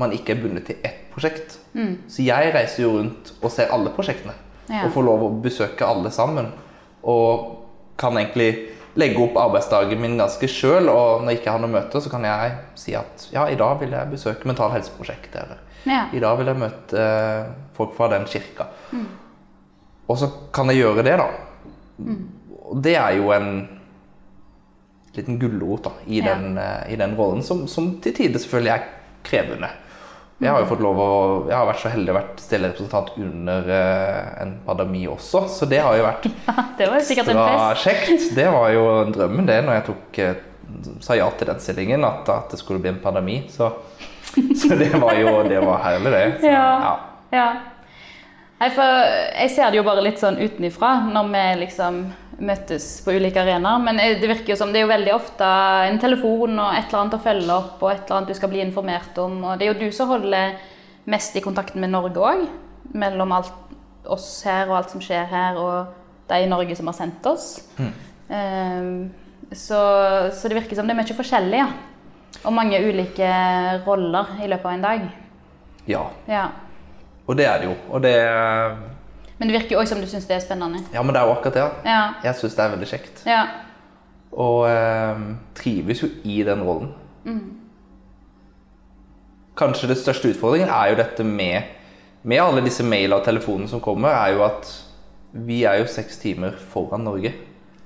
man 0.00 0.12
ikke 0.16 0.32
er 0.34 0.40
bundet 0.40 0.64
til 0.70 0.78
ett 0.84 1.02
prosjekt. 1.12 1.58
Så 2.08 2.24
jeg 2.24 2.52
reiser 2.54 2.84
jo 2.86 2.94
rundt 2.98 3.32
og 3.42 3.52
ser 3.52 3.72
alle 3.74 3.92
prosjektene. 3.92 4.32
Ja. 4.70 4.86
Og 4.86 4.94
får 4.94 5.04
lov 5.04 5.24
å 5.26 5.32
besøke 5.44 5.84
alle 5.84 6.08
sammen. 6.14 6.48
Og 7.04 7.58
kan 8.00 8.16
egentlig 8.16 8.48
legge 8.96 9.20
opp 9.24 9.36
arbeidsdagen 9.40 10.00
min 10.00 10.16
ganske 10.20 10.48
sjøl. 10.48 10.88
Og 10.92 11.22
når 11.26 11.34
jeg 11.34 11.40
ikke 11.42 11.54
har 11.56 11.62
noe 11.64 11.74
møte, 11.74 12.00
så 12.04 12.12
kan 12.12 12.24
jeg 12.28 12.54
si 12.80 12.96
at 12.96 13.26
ja, 13.34 13.44
i 13.52 13.58
dag 13.60 13.76
vil 13.80 13.92
jeg 13.96 14.12
besøke 14.14 14.48
Mental 14.48 14.72
Helseprosjektet. 14.72 15.36
Eller 15.44 15.60
Ja. 15.84 16.06
i 16.14 16.20
dag 16.22 16.38
vil 16.38 16.46
jeg 16.46 16.60
møte 16.62 17.04
eh, 17.04 17.52
folk 17.76 17.96
fra 17.96 18.08
den 18.12 18.24
kirka. 18.30 18.68
Og 20.08 20.18
så 20.18 20.28
kan 20.54 20.70
jeg 20.70 20.80
gjøre 20.84 21.04
det, 21.04 21.16
da. 21.20 21.28
Og 22.70 22.80
det 22.84 22.96
er 22.96 23.16
jo 23.18 23.32
en 23.34 23.48
liten 25.16 25.38
gulrot 25.38 25.86
i, 26.06 26.20
Ja. 26.20 26.34
den, 26.34 26.58
eh, 26.58 26.92
i 26.92 26.96
den 26.96 27.16
rollen, 27.18 27.42
som, 27.42 27.66
som 27.68 27.98
til 28.00 28.14
tider 28.16 28.38
selvfølgelig 28.40 28.72
er 28.74 28.84
krevende. 29.24 29.68
Jeg 30.42 30.50
har 30.50 30.58
jo 30.64 30.66
fått 30.66 30.80
lov 30.82 30.96
å, 30.98 31.08
jeg 31.46 31.54
har 31.54 31.66
vært 31.68 31.82
så 31.84 31.90
heldig 31.92 32.10
å 32.10 32.16
vært 32.16 32.40
stillerepresentant 32.42 33.10
under 33.22 33.68
eh, 33.70 34.30
en 34.42 34.54
pandemi 34.66 35.04
også, 35.06 35.44
så 35.48 35.68
det 35.70 35.78
har 35.84 35.94
jo 36.00 36.02
vært 36.08 36.24
Det 36.78 36.88
var 36.90 37.04
sikkert 37.06 37.28
en 37.30 37.42
fest. 37.44 37.84
kjekt. 37.84 38.24
Det 38.34 38.48
var 38.50 38.70
jo 38.74 38.86
drømmen 39.14 39.46
det 39.46 39.60
når 39.64 39.74
jeg 39.78 39.84
tok, 39.90 40.18
eh, 40.18 40.34
sa 41.04 41.14
ja 41.14 41.28
til 41.38 41.46
den 41.52 41.60
stillingen, 41.62 42.04
at, 42.08 42.28
at 42.32 42.50
det 42.50 42.58
skulle 42.58 42.80
bli 42.82 42.90
en 42.90 42.98
pandemi. 43.04 43.36
Så, 43.52 43.68
så 44.34 44.74
det 44.80 44.90
var 44.98 45.14
jo 45.20 45.42
det 45.46 45.60
var 45.62 45.78
herlig, 45.84 46.10
det. 46.16 46.24
Så, 46.40 46.50
Ja. 46.50 46.96
Ja. 47.32 47.46
Nei, 48.62 48.68
for 48.70 48.84
jeg 48.86 49.50
ser 49.50 49.70
det 49.70 49.78
jo 49.80 49.82
bare 49.86 50.02
litt 50.04 50.20
sånn 50.22 50.36
utenifra 50.38 50.90
når 51.10 51.30
vi 51.32 51.44
liksom 51.64 52.02
møtes 52.42 52.86
på 53.04 53.14
ulike 53.14 53.40
arenaer. 53.42 53.82
Men 53.84 54.00
det 54.00 54.28
virker 54.28 54.52
jo 54.54 54.58
som 54.58 54.72
det 54.72 54.82
er 54.82 54.86
jo 54.86 54.92
veldig 54.92 55.14
ofte 55.14 55.48
en 55.88 56.00
telefon 56.02 56.58
og 56.58 56.76
et 56.76 56.86
eller 56.88 57.00
annet 57.00 57.16
å 57.18 57.22
følge 57.22 57.56
opp 57.56 57.82
og 57.82 57.90
et 57.92 58.04
eller 58.04 58.18
annet 58.18 58.32
du 58.32 58.38
skal 58.38 58.52
bli 58.52 58.62
informert 58.64 59.18
om. 59.22 59.38
Og 59.46 59.58
det 59.58 59.66
er 59.66 59.72
jo 59.72 59.80
du 59.82 59.94
som 59.94 60.10
holder 60.12 60.56
mest 61.10 61.36
i 61.38 61.44
kontakten 61.44 61.82
med 61.82 61.92
Norge 61.94 62.22
òg. 62.22 62.46
Mellom 62.98 63.34
alt 63.38 63.52
oss 64.10 64.42
her 64.46 64.66
og 64.68 64.80
alt 64.80 64.92
som 64.92 65.02
skjer 65.02 65.28
her, 65.30 65.58
og 65.58 65.92
de 66.30 66.40
i 66.42 66.50
Norge 66.50 66.76
som 66.78 66.88
har 66.90 66.96
sendt 66.98 67.26
oss. 67.30 67.46
Ehm, 68.32 69.10
så, 69.52 69.78
så 70.34 70.48
det 70.48 70.58
virker 70.58 70.78
som 70.78 70.88
det 70.88 70.94
er 70.94 71.00
mye 71.02 71.16
forskjellig, 71.18 71.62
ja. 71.62 71.68
Og 72.42 72.54
mange 72.56 72.80
ulike 72.80 73.28
roller 73.86 74.34
i 74.42 74.48
løpet 74.50 74.66
av 74.66 74.74
en 74.74 74.86
dag. 74.88 75.08
ja. 75.86 76.04
Ja. 76.30 76.48
Og 77.22 77.36
det 77.38 77.44
er 77.46 77.60
det 77.62 77.68
jo. 77.68 77.74
Og 77.94 78.02
det 78.02 78.16
Men 79.42 79.50
det 79.50 79.56
virker 79.56 79.74
jo 79.74 79.80
også 79.82 79.96
som 79.96 80.02
du 80.04 80.06
syns 80.06 80.26
det 80.28 80.36
er 80.36 80.42
spennende. 80.44 80.78
Ja, 80.94 81.02
men 81.02 81.10
det 81.10 81.18
er 81.18 81.26
jo 81.26 81.32
akkurat 81.34 81.56
det. 81.56 81.62
Ja. 81.90 82.02
Jeg 82.22 82.38
syns 82.38 82.52
det 82.54 82.62
er 82.62 82.68
veldig 82.70 82.86
kjekt. 82.86 83.22
Ja. 83.26 83.40
Og 84.38 84.58
eh, 84.70 85.22
trives 85.58 86.02
jo 86.04 86.10
i 86.22 86.36
den 86.46 86.60
rollen. 86.62 86.92
Kanskje 89.58 89.88
det 89.90 89.96
største 89.98 90.30
utfordringen 90.30 90.70
er 90.70 90.92
jo 90.92 90.98
dette 91.00 91.26
med, 91.26 91.72
med 92.22 92.38
alle 92.38 92.62
disse 92.62 92.86
mailene 92.86 93.18
og 93.18 93.26
telefonene 93.26 93.66
som 93.72 93.82
kommer, 93.82 94.14
er 94.14 94.36
jo 94.36 94.44
at 94.46 94.70
vi 95.34 95.64
er 95.66 95.80
jo 95.80 95.88
seks 95.90 96.20
timer 96.22 96.54
foran 96.70 97.02
Norge. 97.08 97.32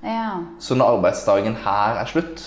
Ja. 0.04 0.34
Så 0.60 0.76
når 0.76 0.98
arbeidsdagen 0.98 1.56
her 1.64 2.02
er 2.02 2.10
slutt, 2.10 2.42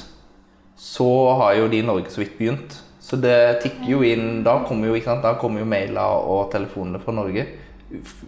så 0.78 1.10
har 1.42 1.56
jo 1.58 1.66
de 1.72 1.82
i 1.82 1.88
Norge 1.88 2.14
så 2.14 2.22
vidt 2.22 2.38
begynt. 2.38 2.78
Så 3.02 3.18
det 3.18 3.64
tikker 3.64 3.90
jo 3.90 4.04
inn 4.06 4.44
Da 4.46 4.60
kommer 4.68 4.92
jo, 4.92 4.94
ikke 4.94 5.10
sant, 5.10 5.26
da 5.26 5.34
kommer 5.42 5.64
jo 5.64 5.72
mailer 5.72 6.30
og 6.30 6.52
telefonene 6.54 7.02
fra 7.02 7.18
Norge 7.18 7.48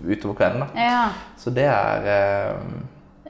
utover 0.08 0.36
kvelden. 0.36 0.64
da. 0.66 0.68
ja. 0.76 1.04
Så 1.38 1.54
det 1.54 1.68
er 1.70 2.08
eh, 2.16 2.56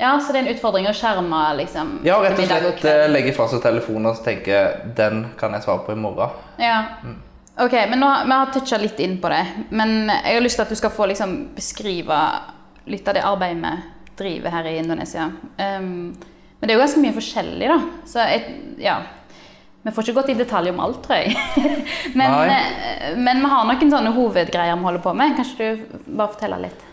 Ja, 0.02 0.20
så 0.20 0.34
det 0.34 0.40
er 0.40 0.46
en 0.46 0.56
utfordring 0.56 0.88
å 0.90 0.96
skjerme 0.96 1.42
liksom 1.60 2.00
Ja, 2.08 2.20
rett 2.24 2.40
og 2.40 2.48
slett 2.48 2.70
og 2.70 2.88
eh, 2.90 3.08
legge 3.12 3.36
fra 3.38 3.50
seg 3.52 3.62
telefonen 3.64 4.14
og 4.14 4.24
tenke 4.26 4.64
den 4.98 5.28
kan 5.40 5.54
jeg 5.58 5.66
svare 5.68 5.86
på 5.86 5.96
i 5.96 6.00
morgen. 6.00 6.40
Ja. 6.62 6.80
Mm. 7.04 7.20
Ok, 7.62 7.74
men 7.92 8.00
nå, 8.00 8.10
Vi 8.26 8.32
har 8.32 8.52
toucha 8.54 8.80
litt 8.82 9.00
inn 9.04 9.20
på 9.22 9.30
det. 9.30 9.44
Men 9.70 10.10
jeg 10.10 10.36
har 10.38 10.44
lyst 10.44 10.58
til 10.58 10.66
at 10.66 10.72
du 10.72 10.80
skal 10.80 10.94
få 10.96 11.10
liksom, 11.12 11.38
beskrive 11.56 12.20
litt 12.90 13.08
av 13.08 13.18
det 13.18 13.26
arbeidet 13.28 13.62
vi 13.62 14.16
driver 14.22 14.56
her 14.56 14.70
i 14.70 14.78
Indonesia. 14.80 15.28
Um, 15.58 16.14
men 16.62 16.70
det 16.70 16.74
er 16.74 16.78
jo 16.78 16.84
ganske 16.84 17.02
mye 17.02 17.16
forskjellig, 17.16 17.68
da. 17.72 17.78
Så 18.06 18.26
jeg, 18.30 18.56
ja. 18.84 19.00
Vi 19.82 19.92
får 19.92 20.06
ikke 20.06 20.18
gått 20.20 20.30
i 20.30 20.38
detalj 20.38 20.70
om 20.70 20.80
alt, 20.84 21.00
tror 21.02 21.24
jeg. 21.24 21.34
men, 22.20 22.36
eh, 22.54 23.18
men 23.18 23.42
vi 23.42 23.50
har 23.50 23.66
noen 23.66 23.94
sånne 23.94 24.14
hovedgreier 24.14 24.78
vi 24.78 24.86
holder 24.86 25.02
på 25.02 25.14
med. 25.18 25.34
Kanskje 25.40 25.70
du 25.72 25.96
bare 26.06 26.34
forteller 26.36 26.68
litt? 26.68 26.84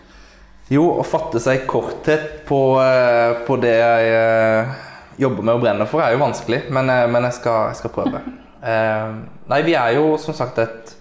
Jo, 0.72 0.86
å 1.00 1.04
fatte 1.04 1.40
seg 1.40 1.62
i 1.62 1.66
korthet 1.68 2.42
på, 2.48 2.60
eh, 2.80 3.42
på 3.44 3.58
det 3.60 3.74
jeg 3.76 4.14
eh, 4.16 4.72
jobber 5.20 5.44
med 5.44 5.58
og 5.58 5.66
brenner 5.66 5.90
for, 5.90 6.04
er 6.04 6.16
jo 6.16 6.22
vanskelig, 6.22 6.62
men, 6.72 6.88
men 7.12 7.28
jeg, 7.28 7.36
skal, 7.40 7.72
jeg 7.72 7.80
skal 7.82 7.92
prøve. 7.92 8.22
Nei, 9.52 9.60
vi 9.66 9.76
er 9.78 9.94
jo 9.98 10.16
som 10.20 10.36
sagt 10.36 10.58
et 10.62 10.94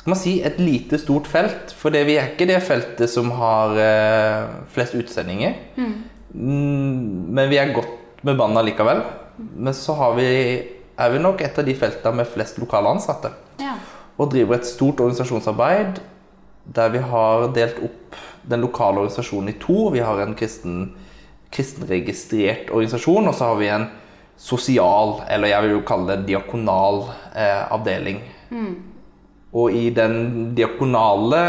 skal 0.00 0.14
man 0.14 0.18
si, 0.18 0.38
et 0.40 0.56
lite, 0.56 0.96
stort 0.96 1.26
felt. 1.28 1.74
For 1.76 1.92
det, 1.92 2.06
vi 2.08 2.14
er 2.16 2.30
ikke 2.30 2.46
det 2.48 2.62
feltet 2.64 3.10
som 3.12 3.28
har 3.36 3.76
flest 4.72 4.96
utsendinger. 4.96 5.58
Mm, 5.76 7.28
men 7.36 7.50
vi 7.52 7.58
er 7.60 7.74
godt 7.76 8.22
bemanna 8.24 8.62
likevel. 8.64 9.02
Men 9.56 9.74
så 9.76 9.94
har 9.98 10.14
vi, 10.18 10.30
er 10.98 11.10
vi 11.12 11.18
nok 11.22 11.40
et 11.44 11.58
av 11.58 11.64
de 11.66 11.74
feltene 11.74 12.20
med 12.20 12.28
flest 12.28 12.58
lokale 12.58 12.88
ansatte 12.96 13.32
Ja. 13.60 13.74
og 14.18 14.30
driver 14.32 14.56
et 14.58 14.66
stort 14.68 15.00
organisasjonsarbeid 15.00 16.00
der 16.74 16.88
vi 16.92 16.98
har 16.98 17.48
delt 17.56 17.78
opp 17.82 18.16
den 18.50 18.60
lokale 18.60 19.00
organisasjonen 19.00 19.48
i 19.48 19.58
to. 19.58 19.88
Vi 19.94 20.02
har 20.04 20.20
en 20.22 20.34
kristen, 20.38 20.92
kristenregistrert 21.50 22.70
organisasjon, 22.70 23.26
og 23.28 23.34
så 23.34 23.48
har 23.50 23.56
vi 23.60 23.68
en 23.72 23.88
sosial, 24.40 25.16
eller 25.28 25.48
jeg 25.50 25.62
vil 25.62 25.70
jo 25.74 25.80
kalle 25.88 26.14
det 26.16 26.26
diakonal 26.28 27.02
eh, 27.34 27.64
avdeling. 27.72 28.20
Og 29.52 29.72
i 29.74 29.90
den 29.90 30.54
diakonale 30.54 31.40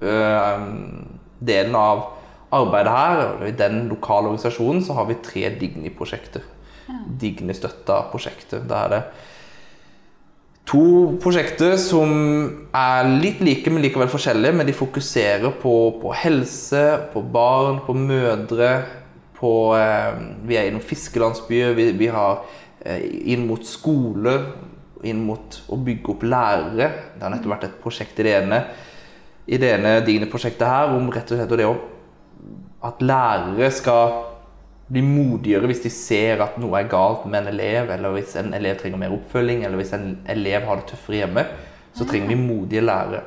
øh, 0.00 0.64
delen 1.40 1.76
av 1.78 2.02
arbeidet 2.52 2.92
her, 2.92 3.44
i 3.46 3.54
den 3.54 3.84
lokale 3.92 4.32
organisasjonen, 4.32 4.82
så 4.84 4.96
har 4.98 5.06
vi 5.08 5.20
tre 5.22 5.52
Digni-prosjekter. 5.60 6.42
Digni-støtta 7.20 8.04
prosjektet. 8.12 8.64
Det 8.68 8.78
er 8.78 8.94
det 8.94 9.02
To 10.70 11.16
prosjekter 11.18 11.72
som 11.82 12.10
er 12.76 13.08
litt 13.18 13.40
like, 13.42 13.66
men 13.72 13.82
likevel 13.82 14.10
forskjellige. 14.12 14.54
Men 14.54 14.68
de 14.68 14.74
fokuserer 14.76 15.56
på, 15.58 15.72
på 15.98 16.12
helse, 16.14 16.84
på 17.10 17.24
barn, 17.34 17.80
på 17.86 17.96
mødre. 17.98 18.68
På, 19.40 19.74
eh, 19.74 20.20
vi 20.46 20.58
er 20.60 20.68
innom 20.68 20.84
fiskelandsbyer. 20.84 21.74
Vi, 21.74 21.88
vi 21.98 22.10
har 22.14 22.44
eh, 22.84 23.02
inn 23.34 23.48
mot 23.48 23.66
skoler. 23.66 24.46
Inn 25.02 25.24
mot 25.26 25.58
å 25.72 25.80
bygge 25.80 26.14
opp 26.14 26.22
lærere. 26.28 26.92
Det 27.16 27.24
har 27.24 27.34
nettopp 27.34 27.56
vært 27.56 27.66
et 27.66 27.82
prosjekt 27.82 28.22
i 28.22 28.28
det 28.28 28.38
ene 28.44 28.62
i 29.50 29.58
det 29.58 29.70
ene 29.74 29.96
Digne-prosjektet 30.06 30.68
her 30.68 30.92
om 30.94 31.08
rett 31.10 31.30
og 31.32 31.40
slett 31.40 31.54
det 31.58 31.66
å 31.66 31.78
at 32.86 33.02
lærere 33.04 33.68
skal 33.74 34.12
bli 34.90 35.02
modigere 35.06 35.70
hvis 35.70 35.84
de 35.84 35.92
ser 35.94 36.42
at 36.42 36.56
noe 36.60 36.78
er 36.80 36.90
galt 36.90 37.26
med 37.30 37.44
en 37.44 37.52
elev, 37.52 37.90
eller 37.94 38.14
hvis 38.16 38.36
en 38.40 38.54
elev 38.56 38.80
trenger 38.80 39.00
mer 39.00 39.14
oppfølging, 39.14 39.64
eller 39.64 39.78
hvis 39.78 39.94
en 39.96 40.16
elev 40.30 40.66
har 40.66 40.80
det 40.80 40.90
tøffere 40.90 41.22
hjemme, 41.22 41.44
så 41.94 42.06
trenger 42.06 42.32
vi 42.32 42.40
modige 42.40 42.82
lærere. 42.84 43.22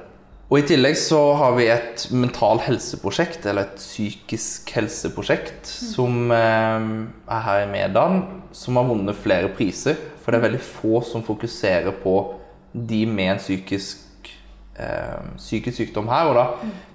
Og 0.51 0.60
I 0.60 0.65
tillegg 0.70 0.98
så 1.00 1.20
har 1.39 1.55
vi 1.55 1.65
et 1.72 2.03
mental 2.13 2.60
helseprosjekt, 2.62 3.48
eller 3.50 3.65
et 3.65 3.79
psykisk 3.79 4.70
helseprosjekt, 4.75 5.65
som 5.65 6.29
eh, 6.36 6.89
er 7.32 7.46
her 7.48 7.63
i 7.63 7.70
Medan, 7.72 8.20
som 8.53 8.77
har 8.77 8.86
vunnet 8.86 9.17
flere 9.17 9.50
priser. 9.55 9.98
For 10.22 10.32
det 10.32 10.39
er 10.39 10.48
veldig 10.50 10.63
få 10.63 11.01
som 11.08 11.24
fokuserer 11.25 11.96
på 12.03 12.17
de 12.74 13.01
med 13.10 13.32
en 13.32 13.41
psykisk, 13.41 14.29
eh, 14.77 15.25
psykisk 15.39 15.79
sykdom 15.79 16.12
her. 16.12 16.29
Og 16.29 16.38
da 16.38 16.46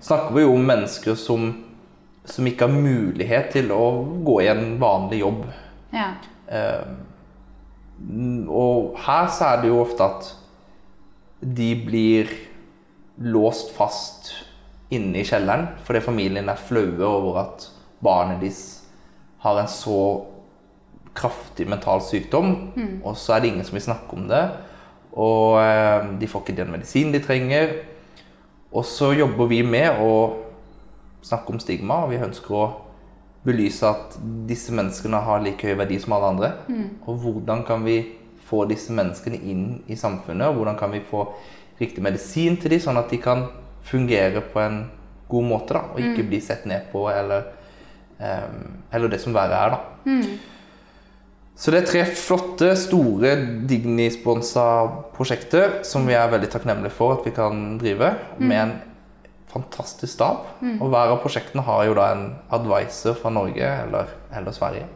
snakker 0.07 0.37
vi 0.37 0.45
jo 0.45 0.55
om 0.55 0.71
mennesker 0.71 1.19
som 1.19 1.51
som 2.29 2.47
ikke 2.49 2.69
har 2.69 2.75
mulighet 2.75 3.53
til 3.57 3.73
å 3.75 3.85
gå 4.25 4.41
i 4.45 4.51
en 4.53 4.77
vanlig 4.81 5.23
jobb. 5.23 5.45
Ja. 5.95 6.11
Eh, 6.49 6.85
og 8.49 8.99
her 9.03 9.31
så 9.35 9.53
er 9.53 9.63
det 9.63 9.73
jo 9.73 9.81
ofte 9.83 10.07
at 10.07 10.29
de 11.41 11.71
blir 11.87 12.31
låst 13.19 13.73
fast 13.75 14.33
inne 14.95 15.21
i 15.21 15.27
kjelleren 15.27 15.67
fordi 15.87 16.03
familien 16.05 16.49
er 16.51 16.61
flaue 16.69 17.03
over 17.03 17.41
at 17.43 17.67
barnet 18.05 18.39
deres 18.43 18.63
har 19.43 19.59
en 19.59 19.71
så 19.71 19.99
kraftig 21.19 21.67
mental 21.67 22.03
sykdom, 22.05 22.53
og 23.03 23.17
så 23.19 23.35
er 23.35 23.43
det 23.43 23.51
ingen 23.53 23.67
som 23.67 23.75
vil 23.75 23.87
snakke 23.89 24.15
om 24.15 24.29
det. 24.31 24.43
Og 25.19 25.59
eh, 25.59 26.11
de 26.21 26.29
får 26.31 26.45
ikke 26.45 26.59
den 26.61 26.71
medisinen 26.71 27.15
de 27.15 27.21
trenger. 27.23 27.73
Og 28.71 28.85
så 28.87 29.11
jobber 29.17 29.49
vi 29.51 29.63
med 29.67 29.99
å 29.99 30.13
snakke 31.23 31.53
om 31.53 31.61
stigma, 31.61 32.05
og 32.05 32.13
vi 32.13 32.21
ønsker 32.23 32.55
å 32.55 32.67
belyse 33.47 33.87
at 33.87 34.19
disse 34.49 34.75
menneskene 34.75 35.21
har 35.25 35.43
like 35.45 35.67
høy 35.67 35.77
verdi 35.79 35.99
som 36.03 36.13
alle 36.17 36.33
andre. 36.35 36.51
Og 37.07 37.23
hvordan 37.23 37.65
kan 37.67 37.85
vi 37.87 38.01
få 38.49 38.65
disse 38.69 38.93
menneskene 38.97 39.39
inn 39.45 39.65
i 39.87 39.97
samfunnet, 39.97 40.49
og 40.49 40.61
hvordan 40.61 40.79
kan 40.81 40.93
vi 40.93 41.03
få 41.05 41.27
riktig 41.81 42.03
medisin 42.03 42.57
til 42.59 42.73
dem, 42.75 42.81
sånn 42.83 42.99
at 42.99 43.11
de 43.13 43.19
kan 43.23 43.47
fungere 43.85 44.41
på 44.53 44.61
en 44.61 44.91
god 45.29 45.45
måte, 45.45 45.75
da, 45.77 45.85
og 45.93 46.01
ikke 46.01 46.27
bli 46.31 46.41
sett 46.41 46.65
ned 46.67 46.89
på, 46.93 47.05
eller, 47.13 47.51
um, 48.19 48.79
eller 48.93 49.13
det 49.13 49.21
som 49.21 49.37
verre 49.37 49.59
er, 49.67 49.77
da. 49.77 49.81
Så 51.59 51.73
det 51.75 51.81
er 51.81 51.89
tre 51.91 52.03
flotte, 52.15 52.71
store 52.79 53.33
Digni-sponsa 53.67 54.65
prosjekter 55.17 55.81
som 55.83 56.07
vi 56.07 56.15
er 56.15 56.31
veldig 56.31 56.51
takknemlige 56.53 56.95
for 56.95 57.17
at 57.17 57.25
vi 57.27 57.33
kan 57.35 57.79
drive, 57.81 58.13
med 58.39 58.61
en 58.63 58.75
fantastisk 59.53 60.13
stab. 60.13 60.37
Og 60.83 60.89
hver 60.93 61.15
av 61.15 61.23
prosjektene 61.23 61.65
har 61.67 61.81
jo 61.89 61.99
da 61.99 62.05
en 62.15 62.25
advisor 62.55 63.15
fra 63.19 63.31
Norge 63.33 63.69
eller, 63.87 64.07
eller 64.35 64.53
Sverige 64.57 64.87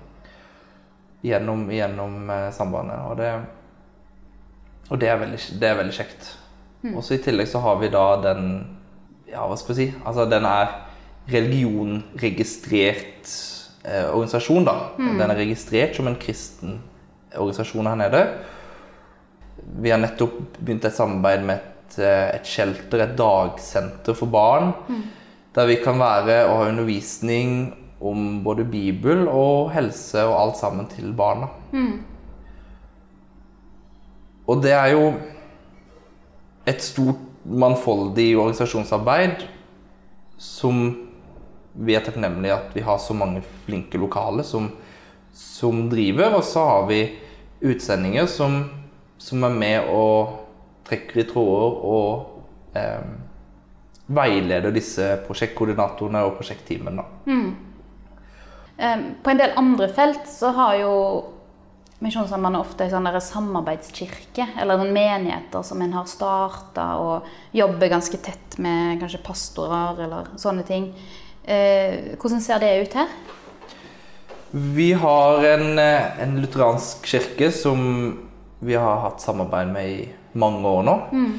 gjennom, 1.23 1.71
gjennom 1.73 2.30
eh, 2.30 2.52
sambandet. 2.54 2.99
Og, 3.09 3.16
det, 3.16 3.32
og 4.90 5.00
det, 5.00 5.09
er 5.09 5.16
veldig, 5.23 5.40
det 5.61 5.68
er 5.68 5.80
veldig 5.80 5.97
kjekt. 5.97 6.38
Og 6.92 7.04
så 7.04 7.14
I 7.14 7.23
tillegg 7.23 7.49
så 7.50 7.59
har 7.62 7.76
vi 7.78 7.88
da 7.92 8.16
den 8.25 8.42
Ja, 9.30 9.47
hva 9.49 9.56
skal 9.56 9.73
vi 9.73 9.78
si? 9.78 9.94
Altså, 10.04 10.25
den 10.28 10.44
er 10.44 10.66
religionregistrert 11.30 13.30
eh, 13.87 14.09
organisasjon, 14.11 14.64
da. 14.66 14.75
Den 14.99 15.30
er 15.30 15.38
registrert 15.38 15.97
som 15.97 16.06
en 16.11 16.21
kristen 16.21 16.80
organisasjon 17.32 17.87
her 17.88 17.97
nede. 17.97 18.26
Vi 19.80 19.90
har 19.92 20.00
nettopp 20.02 20.59
begynt 20.59 20.85
et 20.85 20.97
samarbeid 20.97 21.42
med 21.49 21.56
et, 21.56 21.72
eh, 21.99 22.37
et 22.37 22.46
shelter, 22.46 23.04
et 23.04 23.16
dagsenter 23.18 24.16
for 24.16 24.26
barn. 24.32 24.72
Der 25.52 25.68
vi 25.68 25.76
kan 25.84 25.99
være 26.00 26.46
og 26.46 26.62
ha 26.62 26.68
undervisning 26.70 27.75
om 28.00 28.42
både 28.44 28.64
Bibel 28.64 29.28
og 29.28 29.72
helse 29.75 30.25
og 30.25 30.38
alt 30.40 30.56
sammen 30.58 30.87
til 30.88 31.12
barna. 31.12 31.46
Og 34.46 34.62
det 34.62 34.72
er 34.72 34.87
jo 34.94 35.12
et 36.66 36.82
stort, 36.82 37.28
mangfoldig 37.42 38.37
organisasjonsarbeid 38.38 39.40
som 40.38 40.82
vi 41.75 41.96
er 41.96 42.04
takknemlige 42.04 42.54
at 42.54 42.75
vi 42.76 42.84
har 42.87 43.00
så 43.02 43.16
mange 43.18 43.42
flinke 43.64 43.99
lokale 43.99 44.44
som, 44.46 44.68
som 45.32 45.88
driver. 45.90 46.37
Og 46.37 46.44
så 46.46 46.64
har 46.68 46.87
vi 46.87 47.00
utsendinger 47.62 48.28
som, 48.30 48.61
som 49.18 49.42
er 49.42 49.56
med 49.56 49.90
og 49.90 50.38
trekker 50.92 51.25
i 51.25 51.26
tråder 51.32 51.82
og 51.96 52.78
eh, 52.78 53.11
veileder 54.12 54.75
disse 54.75 55.08
prosjektkoordinatorene 55.26 56.25
og 56.26 56.37
prosjektteamene. 56.38 57.04
Mm. 57.26 57.46
Eh, 58.76 59.06
På 59.25 59.32
en 59.32 59.40
del 59.40 59.54
andre 59.58 59.88
felt 59.92 60.26
så 60.30 60.52
har 60.56 60.80
jo 60.82 60.96
Misjonssambandet 62.02 62.64
ofte 62.64 62.82
en 62.82 62.90
sånn 62.90 63.20
samarbeidskirke, 63.22 64.49
eller 64.58 64.80
noen 64.80 64.90
menigheter 64.90 65.62
som 65.62 65.78
en 65.84 65.92
har 65.94 66.08
starta 66.11 66.87
og 66.99 67.28
jobber 67.54 67.92
ganske 67.92 68.18
tett 68.18 68.56
med 68.58 68.99
kanskje 68.99 69.20
pastorer 69.22 70.00
eller 70.08 70.32
sånne 70.34 70.64
ting. 70.66 70.88
Eh, 71.46 72.16
hvordan 72.18 72.42
ser 72.42 72.58
det 72.58 72.72
ut 72.82 72.96
her? 72.99 73.14
Vi 74.50 74.88
har 74.99 75.46
en, 75.52 75.78
eh, 75.78 76.22
en 76.25 76.34
lutheransk 76.42 77.06
kirke 77.06 77.52
som 77.54 78.18
vi 78.58 78.75
har 78.75 78.99
hatt 79.06 79.20
samarbeid 79.20 79.70
med 79.72 79.87
i 79.87 80.08
mange 80.35 80.65
år 80.69 80.83
nå. 80.87 80.95
Mm. 81.12 81.33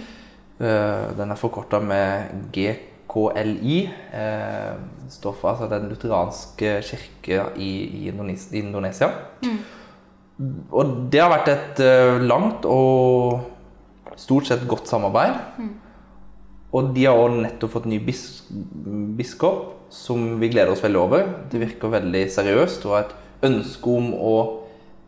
Den 1.17 1.31
er 1.33 1.35
forkorta 1.39 1.79
med 1.81 2.29
GKLI. 2.53 3.77
eh, 4.13 4.73
Står 5.09 5.33
for 5.35 5.49
altså 5.51 5.67
Den 5.69 5.89
lutheranske 5.89 6.75
kirke 6.85 7.41
i, 7.57 7.71
i 8.05 8.11
Indones- 8.11 8.53
Indonesia. 8.53 9.09
Og 10.73 11.09
det 11.11 11.19
har 11.21 11.29
vært 11.33 11.49
et 11.53 11.79
eh, 11.85 12.19
langt 12.25 12.65
og 12.65 13.41
stort 14.19 14.47
sett 14.49 14.65
godt 14.69 14.87
samarbeid. 14.89 15.33
Og 16.73 16.93
de 16.95 17.03
har 17.05 17.13
også 17.17 17.41
nettopp 17.43 17.71
fått 17.75 17.85
ny 17.85 17.99
bis 18.01 18.23
biskop, 19.17 19.73
som 19.93 20.39
vi 20.41 20.49
gleder 20.49 20.71
oss 20.73 20.81
veldig 20.81 20.99
over. 21.03 21.27
Det 21.51 21.59
virker 21.61 21.91
veldig 21.93 22.23
seriøst 22.33 22.85
og 22.87 22.95
har 22.95 23.03
et 23.05 23.13
ønske 23.51 23.93
om 23.93 24.13
å 24.17 24.33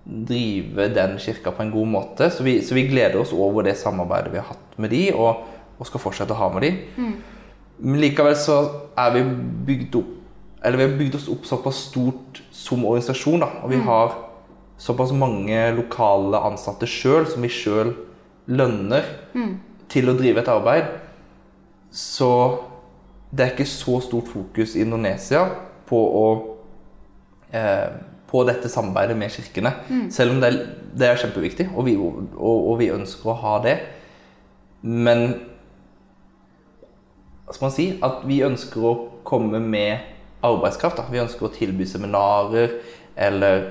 drive 0.06 0.90
den 0.94 1.18
kirka 1.20 1.52
på 1.52 1.64
en 1.64 1.72
god 1.74 1.88
måte. 1.88 2.30
Så 2.32 2.44
vi, 2.46 2.60
så 2.62 2.78
vi 2.78 2.88
gleder 2.88 3.20
oss 3.22 3.34
over 3.34 3.66
det 3.66 3.78
samarbeidet 3.80 4.34
vi 4.34 4.42
har 4.42 4.52
hatt 4.52 4.78
med 4.82 4.94
de, 4.94 5.08
og, 5.14 5.46
og 5.80 5.90
skal 5.90 6.04
fortsette 6.04 6.36
å 6.36 6.40
ha 6.40 6.50
med 6.54 6.66
de. 6.68 6.74
Men 7.78 8.02
likevel 8.04 8.38
så 8.40 8.60
er 8.98 9.18
vi 9.18 9.24
bygd 9.68 9.98
opp 10.00 10.12
Eller 10.66 10.80
vi 10.80 10.86
har 10.86 10.94
bygd 10.98 11.16
oss 11.18 11.26
opp 11.30 11.44
såpass 11.46 11.80
stort 11.92 12.40
som 12.50 12.86
organisasjon, 12.88 13.44
da. 13.44 13.50
Og 13.62 13.70
vi 13.70 13.78
har 13.86 14.16
såpass 14.82 15.12
mange 15.14 15.60
lokale 15.78 16.40
ansatte 16.42 16.88
sjøl, 16.90 17.28
som 17.30 17.46
vi 17.46 17.52
sjøl 17.54 17.92
lønner 18.50 19.06
til 19.94 20.10
å 20.10 20.16
drive 20.18 20.42
et 20.42 20.50
arbeid. 20.50 20.88
Så 21.94 22.32
det 23.30 23.46
er 23.46 23.54
ikke 23.54 23.68
så 23.70 24.00
stort 24.02 24.32
fokus 24.32 24.74
i 24.76 24.82
Indonesia 24.82 25.46
på 25.86 26.00
å 26.02 26.26
eh, 27.54 27.94
på 28.36 28.44
dette 28.48 28.68
samarbeidet 28.72 29.16
med 29.18 29.32
kirkene. 29.32 29.72
Selv 30.12 30.36
om 30.36 30.42
det 30.44 30.52
er, 30.52 30.58
det 30.92 31.08
er 31.08 31.20
kjempeviktig, 31.22 31.70
og 31.72 31.88
vi, 31.88 31.96
og, 31.96 32.58
og 32.72 32.80
vi 32.82 32.92
ønsker 32.92 33.32
å 33.32 33.40
ha 33.40 33.54
det. 33.64 33.78
Men 34.84 35.30
hva 37.46 37.56
skal 37.56 37.68
man 37.68 37.76
si? 37.76 37.88
At 38.04 38.26
vi 38.28 38.42
ønsker 38.44 38.84
å 38.84 38.94
komme 39.26 39.62
med 39.64 40.12
arbeidskraft. 40.46 41.00
Da. 41.00 41.08
Vi 41.14 41.24
ønsker 41.24 41.48
å 41.48 41.54
tilby 41.56 41.88
seminarer 41.88 42.78
eller 43.16 43.64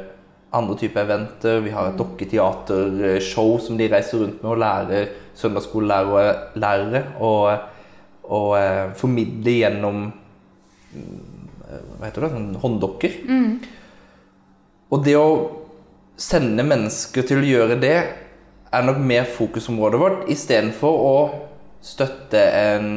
andre 0.54 0.78
typer 0.78 1.04
eventer. 1.04 1.60
Vi 1.64 1.74
har 1.74 1.90
et 1.90 2.00
dokketeatershow 2.00 3.58
som 3.62 3.78
de 3.78 3.90
reiser 3.90 4.22
rundt 4.22 4.40
med 4.40 4.50
og 4.54 4.60
lærer 4.62 5.12
søndagsskolelærere 5.38 7.04
og, 7.26 7.70
og 8.30 8.50
eh, 8.60 8.92
formidler 8.96 9.58
gjennom 9.64 10.04
mm, 10.06 11.22
hva 11.98 12.06
heter 12.06 12.26
det, 12.26 12.34
sånn 12.36 12.52
hånddokker. 12.62 13.18
Og 14.94 15.02
det 15.02 15.16
å 15.18 15.30
sende 16.20 16.62
mennesker 16.62 17.26
til 17.26 17.42
å 17.42 17.48
gjøre 17.48 17.80
det, 17.82 17.96
er 18.74 18.86
nok 18.86 19.00
mer 19.02 19.26
fokusområdet 19.30 19.98
vårt, 20.00 20.22
istedenfor 20.30 21.00
å 21.02 21.16
støtte 21.84 22.38
en 22.38 22.88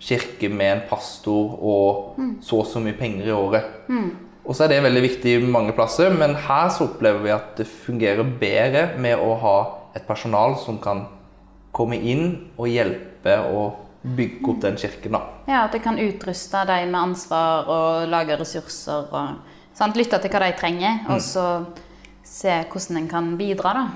kirke 0.00 0.50
med 0.52 0.72
en 0.74 0.82
pastor 0.90 1.56
og 1.56 2.20
så 2.44 2.60
og 2.60 2.68
så 2.68 2.80
mye 2.84 2.96
penger 2.98 3.30
i 3.30 3.34
året. 3.36 3.70
Og 4.46 4.54
så 4.54 4.64
er 4.66 4.74
det 4.74 4.84
veldig 4.84 5.02
viktig 5.02 5.32
mange 5.48 5.74
plasser, 5.76 6.12
men 6.14 6.36
her 6.46 6.68
så 6.70 6.86
opplever 6.86 7.24
vi 7.24 7.32
at 7.34 7.56
det 7.58 7.66
fungerer 7.66 8.36
bedre 8.40 8.84
med 9.02 9.18
å 9.18 9.34
ha 9.42 9.56
et 9.96 10.06
personal 10.06 10.54
som 10.60 10.78
kan 10.82 11.06
komme 11.76 11.96
inn 11.98 12.52
og 12.56 12.68
hjelpe 12.70 13.40
og 13.50 13.82
bygge 14.16 14.52
opp 14.52 14.60
den 14.62 14.78
kirken. 14.78 15.16
da. 15.16 15.22
Ja, 15.48 15.64
At 15.64 15.72
det 15.72 15.82
kan 15.82 15.98
utruste 15.98 16.62
dem 16.68 16.92
med 16.92 17.00
ansvar 17.00 17.66
og 17.66 18.08
lage 18.08 18.38
ressurser. 18.38 19.08
og 19.10 19.28
sant? 19.76 19.96
Lytte 19.98 20.20
til 20.22 20.32
hva 20.32 20.42
de 20.44 20.56
trenger, 20.58 21.04
og 21.12 21.22
så 21.24 21.46
se 22.26 22.52
hvordan 22.72 23.00
en 23.02 23.08
kan 23.08 23.32
bidra. 23.38 23.72
da. 23.76 23.86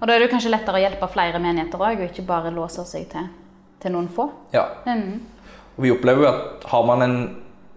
Og 0.00 0.08
da 0.08 0.14
er 0.14 0.24
det 0.24 0.30
kanskje 0.32 0.50
lettere 0.50 0.80
å 0.80 0.82
hjelpe 0.82 1.08
flere 1.12 1.40
menigheter 1.42 1.78
òg, 1.78 2.00
og 2.00 2.10
ikke 2.10 2.26
bare 2.26 2.54
låse 2.54 2.84
seg 2.88 3.08
til, 3.12 3.28
til 3.82 3.94
noen 3.94 4.08
få. 4.12 4.30
Ja. 4.56 4.66
Mm. 4.86 5.20
Og 5.76 5.84
vi 5.84 5.92
opplever 5.92 6.24
jo 6.24 6.30
at 6.32 6.66
har 6.72 6.86
man 6.88 7.04
en 7.04 7.18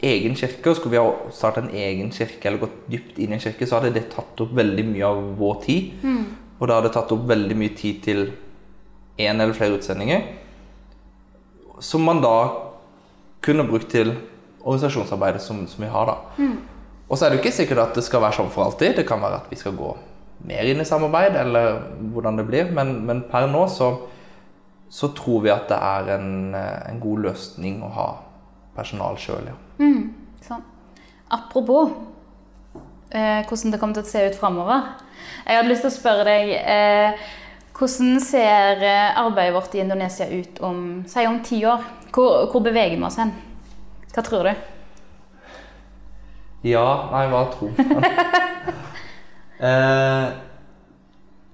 egen 0.02 0.36
kirke, 0.39 0.72
og 0.72 0.78
skulle 0.80 0.95
vi 0.95 1.02
ha 1.04 1.32
startet 1.36 1.67
en 1.67 1.76
egen 1.76 2.12
kirke 2.15 2.48
eller 2.48 2.63
gått 2.63 2.78
dypt 2.89 3.19
inn 3.19 3.34
i 3.34 3.38
en 3.38 3.43
kirke, 3.43 3.67
så 3.67 3.80
hadde 3.80 3.93
det 3.98 4.08
tatt 4.13 4.39
opp 4.41 4.54
veldig 4.56 4.86
mye 4.88 5.06
av 5.06 5.19
vår 5.39 5.60
tid. 5.65 5.91
Og 6.60 6.67
det 6.67 6.76
hadde 6.76 6.93
tatt 6.95 7.12
opp 7.15 7.28
veldig 7.28 7.58
mye 7.60 7.76
tid 7.76 8.02
til 8.04 8.26
én 9.19 9.36
eller 9.36 9.54
flere 9.54 9.76
utsendinger. 9.78 10.24
Som 11.80 12.08
man 12.08 12.24
da 12.24 12.36
kunne 13.43 13.67
brukt 13.67 13.91
til 13.91 14.13
organisasjonsarbeidet 14.63 15.41
som, 15.43 15.62
som 15.67 15.84
vi 15.84 15.91
har, 15.91 16.10
da. 16.10 16.43
Og 17.10 17.17
så 17.17 17.26
er 17.26 17.32
det 17.32 17.39
jo 17.39 17.43
ikke 17.43 17.58
sikkert 17.58 17.82
at 17.84 17.98
det 17.98 18.06
skal 18.06 18.22
være 18.22 18.38
sånn 18.38 18.52
for 18.54 18.67
alltid. 18.67 19.00
Det 19.00 19.08
kan 19.10 19.22
være 19.22 19.41
at 19.41 19.50
vi 19.50 19.58
skal 19.58 19.74
gå 19.78 19.89
mer 20.50 20.69
inn 20.69 20.82
i 20.82 20.88
samarbeid, 20.88 21.36
eller 21.36 21.82
hvordan 22.13 22.38
det 22.39 22.45
blir. 22.48 22.69
Men, 22.76 23.00
men 23.08 23.24
per 23.32 23.50
nå 23.50 23.65
så, 23.74 23.89
så 24.93 25.12
tror 25.17 25.43
vi 25.45 25.54
at 25.54 25.67
det 25.72 25.80
er 25.80 26.13
en, 26.19 26.30
en 26.54 27.02
god 27.02 27.26
løsning 27.30 27.82
å 27.86 27.91
ha 27.98 28.08
personal 28.78 29.17
sjøl, 29.19 29.50
ja. 29.50 29.58
Sånn. 30.45 30.63
Apropos 31.34 31.91
eh, 33.12 33.41
hvordan 33.45 33.74
det 33.74 33.82
kommer 33.82 33.98
til 33.98 34.06
å 34.06 34.10
se 34.10 34.24
ut 34.30 34.39
framover. 34.39 34.88
Jeg 35.45 35.60
hadde 35.60 35.72
lyst 35.72 35.86
til 35.86 35.91
å 35.91 35.98
spørre 35.98 36.26
deg 36.30 36.56
eh, 36.58 37.28
hvordan 37.80 38.17
ser 38.24 38.84
eh, 38.86 39.19
arbeidet 39.19 39.56
vårt 39.56 39.76
i 39.76 39.84
Indonesia 39.84 40.28
ut 40.30 40.60
om 40.65 40.82
si 41.10 41.26
om 41.28 41.39
ti 41.45 41.62
år? 41.67 41.86
Hvor, 42.13 42.50
hvor 42.52 42.63
beveger 42.65 42.98
vi 42.98 43.08
oss 43.08 43.19
hen? 43.22 43.34
Hva 44.13 44.26
tror 44.26 44.50
du? 44.50 44.67
Ja, 46.67 46.86
nei, 47.13 47.24
hva 47.32 47.45
tror 47.54 47.72
man? 47.78 48.08
eh, 49.69 50.28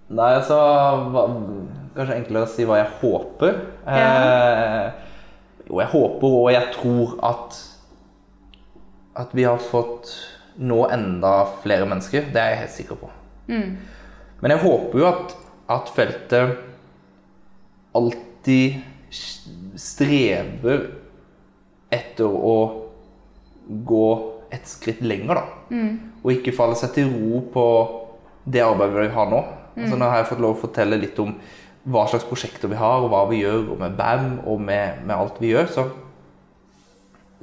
nei, 0.10 0.32
altså 0.32 0.58
hva, 1.14 1.28
Kanskje 1.96 2.18
enklere 2.20 2.44
å 2.44 2.52
si 2.52 2.66
hva 2.68 2.82
jeg 2.82 2.90
håper. 3.00 3.60
Eh, 3.88 4.88
jo, 5.70 5.78
jeg 5.80 5.92
håper 5.94 6.38
og 6.42 6.50
jeg 6.52 6.74
tror 6.76 7.16
at 7.24 7.62
at 9.16 9.32
vi 9.32 9.46
har 9.48 9.62
fått 9.64 10.12
nå 10.60 10.82
enda 10.92 11.46
flere 11.64 11.88
mennesker. 11.88 12.28
Det 12.34 12.42
er 12.42 12.50
jeg 12.52 12.62
helt 12.66 12.76
sikker 12.76 13.00
på. 13.00 13.12
Men 14.42 14.52
jeg 14.52 14.64
håper 14.66 15.00
jo 15.00 15.08
at, 15.08 15.36
at 15.72 15.92
feltet 15.96 16.58
alltid 17.96 18.82
strever 19.80 20.90
etter 21.96 22.28
å 22.28 22.58
gå 23.88 24.08
et 24.56 24.66
skritt 24.72 25.04
lenger, 25.06 25.42
da. 25.42 25.46
Og 26.24 26.32
ikke 26.34 26.56
falle 26.56 26.78
seg 26.80 26.96
til 26.96 27.12
ro 27.12 27.44
på 27.54 27.66
det 28.46 28.62
arbeidet 28.64 29.08
vi 29.08 29.14
har 29.16 29.30
nå. 29.32 29.44
Altså, 29.76 29.98
nå 30.00 30.08
har 30.08 30.22
jeg 30.22 30.30
fått 30.32 30.42
lov 30.44 30.56
å 30.56 30.62
fortelle 30.64 30.98
litt 31.02 31.18
om 31.20 31.36
hva 31.86 32.08
slags 32.10 32.26
prosjekter 32.26 32.72
vi 32.72 32.78
har, 32.80 33.04
og 33.04 33.12
hva 33.12 33.24
vi 33.30 33.42
gjør, 33.44 33.66
og 33.76 33.80
med 33.84 33.96
BAM, 33.98 34.28
og 34.50 34.62
med, 34.64 35.04
med 35.06 35.16
alt 35.16 35.38
vi 35.44 35.52
gjør. 35.52 35.68
Så, 35.70 35.86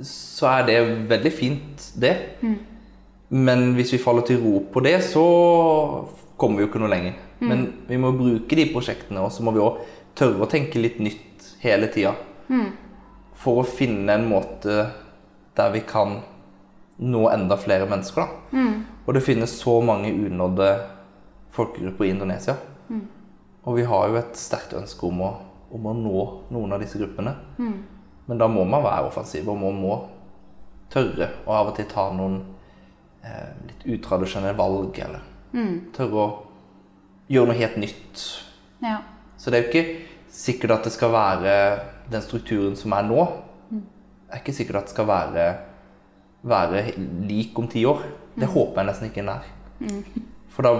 så 0.09 0.48
er 0.57 0.64
det 0.66 0.79
veldig 1.11 1.33
fint, 1.37 1.88
det. 2.01 2.14
Men 3.33 3.75
hvis 3.77 3.92
vi 3.94 4.01
faller 4.03 4.25
til 4.29 4.40
ro 4.42 4.59
på 4.72 4.81
det, 4.85 4.96
så 5.07 5.22
kommer 6.37 6.59
vi 6.59 6.64
jo 6.64 6.70
ikke 6.72 6.81
noe 6.83 6.90
lenger. 6.92 7.14
Men 7.42 7.66
vi 7.88 7.96
må 8.01 8.11
bruke 8.16 8.57
de 8.59 8.66
prosjektene, 8.72 9.20
og 9.22 9.31
så 9.33 9.42
må 9.46 9.53
vi 9.55 9.62
òg 9.62 9.79
tørre 10.18 10.42
å 10.44 10.51
tenke 10.51 10.81
litt 10.83 10.98
nytt 11.01 11.46
hele 11.62 11.88
tida. 11.92 12.14
For 13.42 13.62
å 13.62 13.66
finne 13.66 14.14
en 14.18 14.27
måte 14.31 14.88
der 15.57 15.72
vi 15.75 15.81
kan 15.87 16.20
nå 17.02 17.22
enda 17.30 17.56
flere 17.58 17.88
mennesker. 17.90 18.22
Da. 18.52 18.62
Og 19.06 19.14
det 19.16 19.24
finnes 19.26 19.54
så 19.58 19.80
mange 19.82 20.12
unådde 20.14 20.68
folkegrupper 21.52 22.06
i 22.06 22.12
Indonesia. 22.14 22.56
Og 23.62 23.76
vi 23.78 23.86
har 23.86 24.08
jo 24.10 24.18
et 24.18 24.38
sterkt 24.38 24.74
ønske 24.74 25.06
om 25.06 25.20
å, 25.22 25.32
om 25.74 25.86
å 25.86 25.94
nå 25.94 26.22
noen 26.54 26.74
av 26.74 26.82
disse 26.82 26.98
gruppene. 26.98 27.34
Men 28.26 28.38
da 28.38 28.48
må 28.50 28.64
man 28.64 28.84
være 28.84 29.08
offensiv, 29.10 29.48
og 29.50 29.58
man 29.60 29.78
må 29.82 29.98
tørre 30.92 31.28
å 31.46 31.54
av 31.56 31.70
og 31.72 31.76
til 31.78 31.88
ta 31.90 32.08
noen 32.14 32.40
eh, 33.24 33.52
litt 33.68 33.86
utradisjonelle 33.96 34.56
valg, 34.58 34.98
eller 34.98 35.22
tørre 35.96 36.22
å 36.22 36.26
gjøre 37.32 37.50
noe 37.50 37.58
helt 37.58 37.78
nytt. 37.80 38.26
Ja. 38.82 39.00
Så 39.38 39.50
det 39.50 39.58
er 39.58 39.64
jo 39.64 39.70
ikke 39.72 39.86
sikkert 40.32 40.76
at 40.78 40.86
det 40.88 40.94
skal 40.94 41.12
være 41.14 41.54
den 42.12 42.24
strukturen 42.24 42.76
som 42.78 42.94
er 42.96 43.06
nå. 43.08 43.24
Det 43.72 44.38
er 44.38 44.42
ikke 44.42 44.56
sikkert 44.56 44.80
at 44.80 44.88
det 44.88 44.94
skal 44.94 45.08
være, 45.10 45.46
være 46.42 46.85
lik 47.28 47.59
om 47.59 47.68
ti 47.70 47.85
år. 47.87 48.02
Det 48.35 48.48
håper 48.50 48.83
jeg 48.83 48.88
nesten 48.88 49.11
ikke 49.11 49.22
en 49.22 49.33
er. 49.35 49.50
For 50.52 50.66
da 50.66 50.72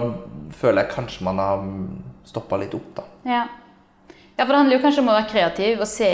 føler 0.53 0.83
jeg 0.83 0.93
kanskje 0.93 1.25
man 1.25 1.41
har 1.41 1.63
stoppa 2.27 2.59
litt 2.61 2.73
opp, 2.77 2.89
da. 2.97 3.05
Ja. 3.27 3.43
ja, 4.35 4.43
for 4.43 4.53
det 4.53 4.59
handler 4.61 4.77
jo 4.77 4.83
kanskje 4.83 5.03
om 5.03 5.11
å 5.11 5.15
være 5.17 5.29
kreativ 5.31 5.81
og 5.83 5.89
se, 5.89 6.11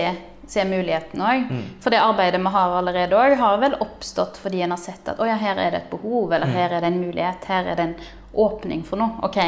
se 0.50 0.66
muligheten 0.68 1.24
òg. 1.24 1.52
For 1.84 1.94
det 1.94 2.02
arbeidet 2.02 2.42
vi 2.42 2.54
har 2.56 2.78
allerede 2.80 3.18
òg, 3.18 3.36
har 3.42 3.60
vel 3.62 3.78
oppstått 3.84 4.40
fordi 4.42 4.64
en 4.66 4.76
har 4.76 4.82
sett 4.82 5.12
at 5.12 5.20
å 5.22 5.28
ja, 5.28 5.38
her 5.40 5.60
er 5.60 5.76
det 5.76 5.84
et 5.84 5.92
behov, 5.92 6.32
eller 6.34 6.50
her 6.50 6.78
er 6.78 6.86
det 6.86 6.94
en 6.94 7.02
mulighet, 7.02 7.50
her 7.52 7.74
er 7.74 7.80
det 7.80 7.90
en 7.90 7.98
åpning 8.40 8.86
for 8.88 9.02
noe. 9.02 9.20
Ok, 9.28 9.40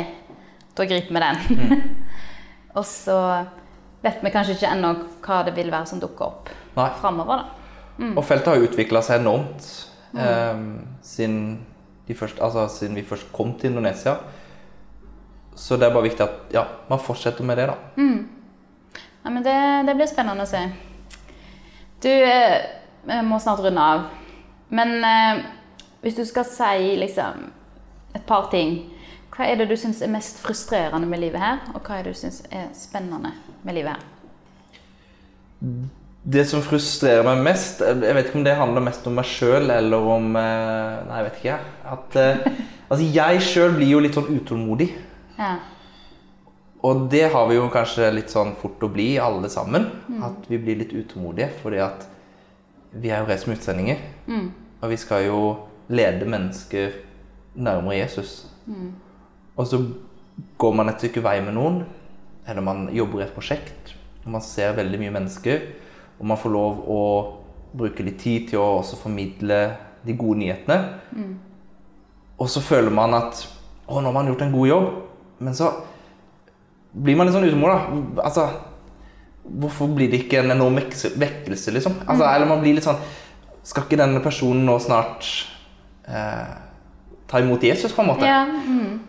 da 0.78 0.88
griper 0.90 1.18
vi 1.18 1.24
den. 1.24 1.96
og 2.78 2.86
så 2.88 3.18
vet 4.02 4.22
vi 4.22 4.34
kanskje 4.34 4.58
ikke 4.58 4.76
ennå 4.76 4.96
hva 5.22 5.42
det 5.46 5.56
vil 5.56 5.72
være 5.72 5.90
som 5.90 6.02
dukker 6.02 6.28
opp 6.28 6.54
framover, 7.02 7.42
da. 7.42 7.58
Og 8.16 8.24
feltet 8.26 8.48
har 8.50 8.64
utvikla 8.66 9.02
seg 9.06 9.20
enormt 9.22 9.66
eh, 10.18 10.64
siden 11.02 11.42
de 12.08 12.16
første, 12.18 12.44
altså, 12.44 12.68
siden 12.68 12.96
vi 12.96 13.06
først 13.08 13.32
kom 13.34 13.54
til 13.60 13.70
Indonesia. 13.72 14.16
Så 15.56 15.78
det 15.78 15.88
er 15.88 15.94
bare 15.94 16.08
viktig 16.08 16.24
at 16.24 16.54
ja, 16.54 16.64
man 16.90 17.00
fortsetter 17.00 17.44
med 17.44 17.58
det, 17.58 17.68
da. 17.68 17.76
Ja, 19.24 19.30
men 19.30 19.44
det, 19.44 19.58
det 19.88 19.96
blir 19.96 20.10
spennende 20.10 20.48
å 20.48 20.50
se. 20.50 20.64
Du, 22.02 22.10
eh, 22.10 23.22
må 23.24 23.40
snart 23.40 23.62
runde 23.62 23.82
av. 23.82 24.08
Men 24.70 25.04
eh, 25.06 25.44
hvis 26.02 26.18
du 26.18 26.24
skal 26.26 26.48
si 26.50 26.96
liksom 26.98 27.52
et 28.16 28.24
par 28.28 28.50
ting 28.52 28.80
Hva 29.32 29.46
er 29.48 29.56
det 29.62 29.70
du 29.70 29.78
syns 29.80 30.02
er 30.04 30.12
mest 30.12 30.42
frustrerende 30.44 31.08
med 31.08 31.22
livet 31.22 31.40
her, 31.40 31.62
og 31.72 31.86
hva 31.88 31.98
er 31.98 32.04
det 32.04 32.12
du 32.12 32.20
syns 32.20 32.42
er 32.52 32.66
spennende 32.76 33.32
med 33.64 33.78
livet 33.78 33.96
her? 33.96 34.02
Det 36.22 36.44
som 36.46 36.62
frustrerer 36.62 37.26
meg 37.26 37.40
mest 37.48 37.80
Jeg 37.82 38.14
vet 38.14 38.28
ikke 38.28 38.38
om 38.38 38.44
det 38.46 38.54
handler 38.54 38.84
mest 38.86 39.08
om 39.10 39.16
meg 39.18 39.26
sjøl 39.26 39.72
eller 39.74 40.10
om 40.16 40.36
eh, 40.38 41.00
Nei, 41.08 41.18
jeg 41.18 41.26
vet 41.28 41.40
ikke. 41.40 41.56
At, 41.96 42.18
eh, 42.22 42.44
altså, 42.92 43.08
jeg 43.08 43.42
sjøl 43.48 43.76
blir 43.80 43.94
jo 43.96 44.02
litt 44.06 44.18
sånn 44.20 44.30
utålmodig. 44.30 44.92
Ja. 45.40 45.56
Og 46.86 47.08
det 47.14 47.28
har 47.34 47.50
vi 47.50 47.58
jo 47.58 47.66
kanskje 47.74 48.12
litt 48.14 48.34
sånn 48.34 48.54
fort 48.62 48.82
å 48.86 48.90
bli, 48.94 49.16
alle 49.22 49.50
sammen. 49.54 49.90
At 50.26 50.46
vi 50.50 50.62
blir 50.62 50.80
litt 50.80 50.94
utålmodige. 50.94 51.52
Fordi 51.62 51.82
at 51.82 52.08
vi 52.92 53.12
er 53.14 53.22
jo 53.22 53.30
reist 53.30 53.46
som 53.46 53.54
utsendinger. 53.54 54.02
Og 54.82 54.90
vi 54.90 54.98
skal 54.98 55.28
jo 55.28 55.42
lede 55.94 56.26
mennesker 56.30 56.96
nærmere 57.54 58.00
Jesus. 58.00 58.48
Og 59.56 59.68
så 59.68 59.82
går 60.58 60.74
man 60.78 60.90
et 60.90 61.02
stykke 61.02 61.24
vei 61.24 61.38
med 61.44 61.56
noen, 61.58 61.82
eller 62.48 62.66
man 62.66 62.88
jobber 62.94 63.22
i 63.22 63.26
et 63.28 63.36
prosjekt, 63.36 63.94
og 64.24 64.34
man 64.36 64.44
ser 64.46 64.76
veldig 64.78 65.00
mye 65.02 65.14
mennesker, 65.20 65.66
og 66.22 66.28
man 66.30 66.38
får 66.38 66.54
lov 66.54 66.82
å 66.86 67.04
bruke 67.74 68.04
litt 68.06 68.20
tid 68.22 68.52
til 68.52 68.62
å 68.62 68.82
også 68.82 69.00
formidle 69.02 69.62
de 70.06 70.14
gode 70.18 70.38
nyhetene. 70.44 70.78
Og 72.38 72.50
så 72.50 72.62
føler 72.62 72.94
man 72.94 73.16
at 73.18 73.42
å, 73.88 73.98
nå 73.98 74.06
har 74.06 74.14
man 74.14 74.30
gjort 74.30 74.44
en 74.46 74.54
god 74.54 74.70
jobb, 74.70 74.92
men 75.42 75.56
så 75.58 75.72
blir 76.92 77.18
man 77.18 77.26
litt 77.26 77.34
sånn 77.34 77.48
utålmodig. 77.48 77.74
da. 77.74 78.26
Altså, 78.28 78.46
hvorfor 79.42 79.90
blir 79.96 80.12
det 80.12 80.24
ikke 80.26 80.44
en 80.44 80.54
enorm 80.54 80.78
vekkelse, 80.78 81.74
liksom? 81.74 81.98
Altså, 82.06 82.28
Eller 82.28 82.50
man 82.50 82.62
blir 82.62 82.76
litt 82.78 82.86
sånn 82.86 83.00
Skal 83.66 83.86
ikke 83.88 83.98
denne 83.98 84.22
personen 84.22 84.66
nå 84.66 84.76
snart 84.82 85.26
eh, 86.10 86.52
ta 87.30 87.42
imot 87.42 87.64
Jesus, 87.64 87.94
på 87.94 88.02
en 88.02 88.12
måte? 88.14 88.26
ja. 88.26 88.44
Mm. 88.46 89.00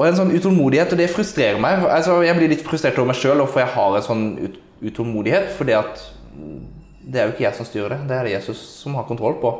Og 0.00 0.06
en 0.08 0.16
sånn 0.16 0.32
utålmodighet, 0.34 0.94
og 0.94 0.98
det 0.98 1.10
frustrerer 1.12 1.60
meg. 1.62 1.84
Altså, 1.86 2.16
jeg 2.24 2.34
blir 2.34 2.50
litt 2.50 2.64
frustrert 2.66 2.96
over 2.98 3.12
meg 3.12 3.18
sjøl 3.20 3.38
hvorfor 3.38 3.62
jeg 3.62 3.70
har 3.74 3.96
en 3.98 4.06
sånn 4.06 4.24
ut 4.40 4.56
utålmodighet. 4.82 5.54
mm, 5.60 6.60
det 7.02 7.20
er 7.20 7.26
jo 7.26 7.34
ikke 7.34 7.46
jeg 7.46 7.58
som 7.58 7.66
styrer 7.66 7.94
det, 7.94 8.00
det 8.08 8.16
er 8.16 8.24
det 8.24 8.34
Jesus 8.36 8.58
som 8.82 8.94
har 8.94 9.06
kontroll 9.08 9.38
på. 9.40 9.52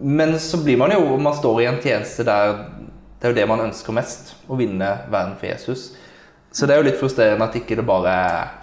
Men 0.00 0.38
så 0.40 0.62
blir 0.64 0.78
man 0.80 0.92
jo 0.92 1.16
Man 1.20 1.34
står 1.36 1.60
i 1.60 1.66
en 1.68 1.80
tjeneste 1.82 2.24
der 2.24 2.64
det 3.20 3.28
er 3.28 3.34
jo 3.34 3.36
det 3.36 3.48
man 3.50 3.60
ønsker 3.66 3.92
mest. 3.92 4.30
Å 4.48 4.56
vinne 4.56 4.86
verden 5.12 5.34
for 5.36 5.50
Jesus. 5.50 5.90
Så 6.50 6.66
det 6.66 6.72
er 6.72 6.80
jo 6.80 6.86
litt 6.86 6.96
frustrerende 6.96 7.44
at 7.44 7.56
ikke 7.58 7.76
det 7.76 7.84
bare 7.84 8.14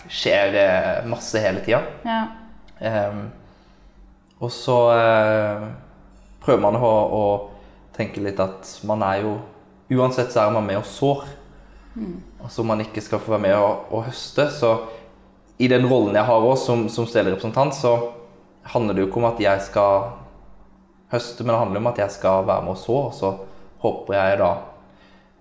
skjer 0.09 0.57
eh, 0.57 1.05
masse 1.05 1.37
hele 1.39 1.61
tida. 1.65 1.83
ja. 2.05 2.23
Um, 2.77 3.29
og 4.37 4.51
så 4.53 4.73
uh, 4.93 5.63
prøver 6.43 6.61
man 6.61 6.75
å, 6.77 6.89
å 7.17 7.21
tenke 7.95 8.21
litt 8.21 8.37
at 8.37 8.69
man 8.85 9.01
er 9.01 9.23
jo 9.23 9.37
Uansett 9.87 10.33
så 10.33 10.41
er 10.43 10.51
man 10.51 10.65
med 10.67 10.81
og 10.81 10.83
sår. 10.83 11.21
Altså 12.43 12.65
man 12.67 12.81
ikke 12.83 12.99
skal 12.99 13.21
få 13.23 13.31
være 13.37 13.43
med 13.45 13.53
og, 13.55 13.85
og 13.95 14.01
høste. 14.09 14.49
Så 14.51 14.73
i 15.57 15.67
den 15.67 15.87
rollen 15.89 16.15
jeg 16.15 16.27
har 16.27 16.45
også 16.45 16.65
som, 16.65 16.85
som 16.89 17.07
stedlig 17.09 17.37
så 17.73 17.93
handler 18.67 18.93
det 18.93 19.01
jo 19.01 19.07
ikke 19.07 19.21
om 19.21 19.29
at 19.31 19.39
jeg 19.41 19.61
skal 19.65 20.09
høste, 21.11 21.43
men 21.43 21.53
det 21.53 21.59
handler 21.61 21.81
om 21.81 21.91
at 21.91 22.01
jeg 22.03 22.11
skal 22.11 22.47
være 22.47 22.65
med 22.65 22.75
og 22.75 22.77
så. 22.81 22.97
Og 23.07 23.13
så 23.13 23.31
håper 23.83 24.17
jeg 24.17 24.39
da 24.41 24.51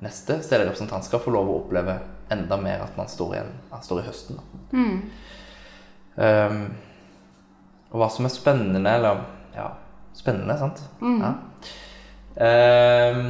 neste 0.05 0.39
stedrepresentant 0.45 1.07
skal 1.07 1.23
få 1.23 1.33
lov 1.35 1.51
å 1.51 1.59
oppleve 1.63 1.99
enda 2.33 2.59
mer 2.61 2.85
at 2.85 2.97
man 2.99 3.11
står 3.11 3.35
i, 3.35 3.41
en, 3.43 3.53
man 3.71 3.83
står 3.85 4.03
i 4.03 4.07
høsten. 4.07 4.39
Da. 4.39 4.45
Um, 6.17 6.63
og 7.93 8.01
hva 8.01 8.09
som 8.13 8.27
er 8.27 8.35
spennende, 8.35 8.95
eller 8.99 9.21
ja, 9.57 9.69
spennende, 10.17 10.57
sant? 10.61 10.83
Ja. 11.03 11.35
Um, 12.37 13.23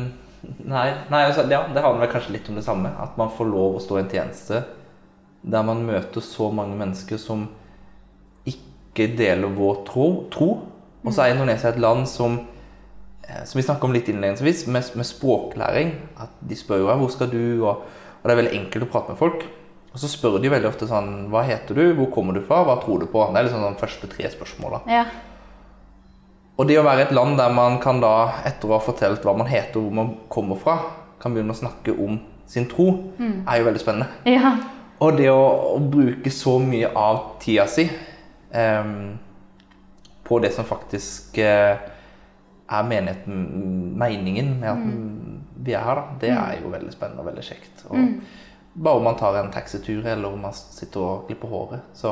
nei, 0.67 0.87
nei 1.13 1.23
altså, 1.27 1.45
ja, 1.51 1.65
det 1.73 1.85
handler 1.85 2.11
kanskje 2.11 2.37
litt 2.39 2.49
om 2.51 2.59
det 2.59 2.67
samme. 2.67 2.93
At 3.03 3.19
man 3.21 3.33
får 3.37 3.51
lov 3.51 3.79
å 3.79 3.85
stå 3.85 3.99
i 3.99 4.05
en 4.05 4.13
tjeneste 4.13 4.65
der 5.43 5.63
man 5.67 5.85
møter 5.87 6.25
så 6.25 6.51
mange 6.55 6.77
mennesker 6.79 7.21
som 7.21 7.49
ikke 8.47 9.11
deler 9.19 9.53
vår 9.53 9.83
tro. 9.87 10.07
tro. 10.33 10.51
Og 11.05 11.13
så 11.15 11.23
er 11.23 11.35
Indonesia 11.35 11.71
et 11.71 11.81
land 11.83 12.07
som 12.11 12.41
eh, 13.27 13.45
som 13.45 13.59
vi 13.59 13.67
snakket 13.67 13.85
om 13.85 13.93
litt 13.95 14.09
innledningsvis, 14.09 14.67
med, 14.67 14.91
med 14.95 15.07
språklæring. 15.07 15.93
At 16.19 16.35
de 16.41 16.57
spør 16.57 16.83
jo 16.83 16.89
«Ja, 16.91 16.97
hvor 16.97 17.13
skal 17.13 17.31
du, 17.31 17.63
og, 17.63 17.85
og 18.23 18.25
det 18.25 18.35
er 18.35 18.43
veldig 18.43 18.59
enkelt 18.59 18.89
å 18.89 18.91
prate 18.91 19.15
med 19.15 19.21
folk. 19.21 19.47
Og 19.93 20.01
så 20.03 20.11
spør 20.13 20.41
de 20.43 20.51
veldig 20.53 20.69
ofte 20.69 20.85
sånn 20.91 21.31
Hva 21.33 21.41
heter 21.47 21.79
du, 21.79 21.95
hvor 21.97 22.11
kommer 22.13 22.37
du 22.37 22.43
fra, 22.45 22.59
hva 22.67 22.75
tror 22.83 23.01
du 23.01 23.07
på? 23.09 23.23
Det 23.33 23.41
er 23.41 23.47
liksom 23.47 23.63
de 23.65 23.81
første 23.81 24.11
tre 24.13 24.29
spørsmåla. 24.35 24.83
ja. 24.91 25.07
Og 26.57 26.65
det 26.69 26.79
å 26.81 26.85
være 26.87 27.03
et 27.05 27.11
land 27.13 27.37
der 27.37 27.51
man 27.53 27.75
kan 27.85 27.99
da, 28.01 28.41
etter 28.49 28.71
å 28.71 28.79
ha 28.79 28.81
fortalt 28.81 29.25
hva 29.29 29.35
man 29.37 29.49
heter 29.51 29.77
og 29.77 29.91
hvor 29.91 29.97
man 29.99 30.15
kommer 30.33 30.57
fra, 30.57 30.77
kan 31.21 31.35
begynne 31.35 31.53
å 31.53 31.59
snakke 31.59 31.93
om 31.93 32.17
sin 32.49 32.65
tro, 32.71 32.87
er 33.21 33.59
jo 33.61 33.67
veldig 33.67 33.83
spennende. 33.83 34.07
ja. 34.25 34.55
Og 35.05 35.19
det 35.19 35.29
å, 35.29 35.43
å 35.77 35.81
bruke 35.83 36.31
så 36.33 36.57
mye 36.63 36.89
av 36.97 37.37
tida 37.43 37.67
si 37.69 37.85
em, 38.57 39.19
på 40.27 40.39
det 40.43 40.53
som 40.57 40.67
faktisk 40.67 41.39
eh, 41.43 41.77
er 42.67 42.89
menigheten, 42.89 43.43
meningen 43.99 44.55
med 44.61 44.71
at 44.73 44.87
vi 45.67 45.75
er 45.77 45.85
her, 45.85 46.01
da, 46.01 46.17
det 46.23 46.33
er 46.33 46.63
jo 46.63 46.73
veldig 46.73 46.95
spennende 46.95 47.23
og 47.23 47.31
veldig 47.31 47.45
kjekt. 47.47 47.87
Og 47.91 47.97
Bare 48.77 49.01
om 49.01 49.07
man 49.09 49.17
tar 49.17 49.39
en 49.41 49.53
taxitur 49.53 50.05
eller 50.05 50.29
om 50.29 50.43
man 50.45 50.53
sitter 50.53 51.01
og 51.01 51.29
klipper 51.29 51.49
håret, 51.49 51.85
så 51.97 52.11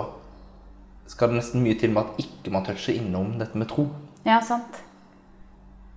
skal 1.10 1.28
det 1.28 1.42
nesten 1.42 1.60
mye 1.60 1.76
til 1.76 1.92
med 1.92 2.06
at 2.06 2.22
ikke 2.24 2.52
man 2.54 2.64
toucher 2.64 2.96
innom 2.96 3.34
dette 3.40 3.58
med 3.60 3.68
tro. 3.68 3.84
Ja, 4.24 4.38
sant. 4.40 4.78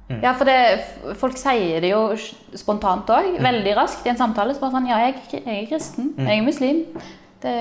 Ja, 0.08 0.32
for 0.40 0.48
det, 0.48 1.16
folk 1.20 1.36
sier 1.36 1.82
det 1.84 1.90
jo 1.92 2.02
spontant 2.56 3.10
òg, 3.12 3.34
veldig 3.44 3.74
raskt 3.76 4.06
i 4.08 4.12
en 4.14 4.20
samtale. 4.20 4.54
Så 4.56 4.62
bare 4.64 4.78
sånn 4.78 4.88
Ja, 4.88 5.02
jeg, 5.04 5.18
jeg 5.34 5.44
er 5.64 5.66
kristen. 5.68 6.14
Jeg 6.18 6.40
er 6.40 6.46
muslim. 6.46 6.78
Det, 7.44 7.56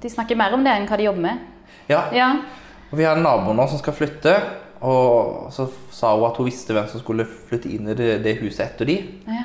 de 0.00 0.08
snakker 0.10 0.38
mer 0.38 0.56
om 0.56 0.64
det 0.64 0.72
enn 0.72 0.88
hva 0.88 0.96
de 0.96 1.04
jobber 1.10 1.26
med. 1.26 1.44
Ja, 1.90 2.06
Ja. 2.12 2.30
Og 2.88 2.96
vi 2.96 3.04
har 3.04 3.18
en 3.18 3.22
nabo 3.22 3.52
nå 3.52 3.66
som 3.68 3.76
skal 3.82 3.92
flytte, 3.92 4.32
og 4.80 5.50
så 5.52 5.66
sa 5.92 6.14
hun 6.16 6.24
at 6.30 6.38
hun 6.40 6.46
visste 6.48 6.72
hvem 6.72 6.86
som 6.88 7.02
skulle 7.02 7.26
flytte 7.28 7.68
inn 7.68 7.90
i 7.92 7.94
det, 7.98 8.22
det 8.24 8.38
huset 8.40 8.64
etter 8.64 8.88
de. 8.88 8.96
ja. 9.28 9.44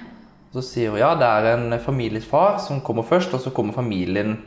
Så 0.54 0.62
sier 0.62 0.92
hun 0.94 1.00
ja, 1.02 1.16
det 1.18 1.26
er 1.28 1.48
en 1.58 1.80
familiefar 1.82 2.60
som 2.62 2.80
kommer 2.86 3.04
først, 3.04 3.34
og 3.34 3.42
så 3.42 3.50
kommer 3.52 3.74
familien 3.74 4.38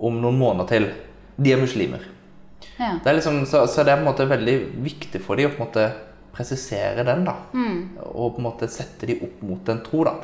om 0.00 0.14
noen 0.22 0.38
måneder 0.38 0.68
til. 0.70 0.86
De 1.36 1.52
er 1.52 1.60
muslimer. 1.60 2.00
ja. 2.78 2.94
Det 3.02 3.10
er 3.10 3.18
liksom, 3.18 3.44
så, 3.44 3.66
så 3.66 3.84
det 3.84 3.92
er 3.92 3.98
på 4.00 4.06
en 4.06 4.12
måte 4.12 4.28
veldig 4.30 4.56
viktig 4.86 5.20
for 5.20 5.36
dem 5.36 5.50
å 5.50 5.56
på 5.56 5.60
en 5.60 5.66
måte 5.66 5.88
presisere 6.38 7.02
den, 7.04 7.24
da. 7.26 7.34
Og 8.14 8.36
på 8.36 8.40
en 8.40 8.46
måte 8.46 8.68
sette 8.70 9.08
de 9.10 9.18
opp 9.26 9.42
mot 9.42 9.68
en 9.74 9.82
tro, 9.82 10.04
da. 10.06 10.14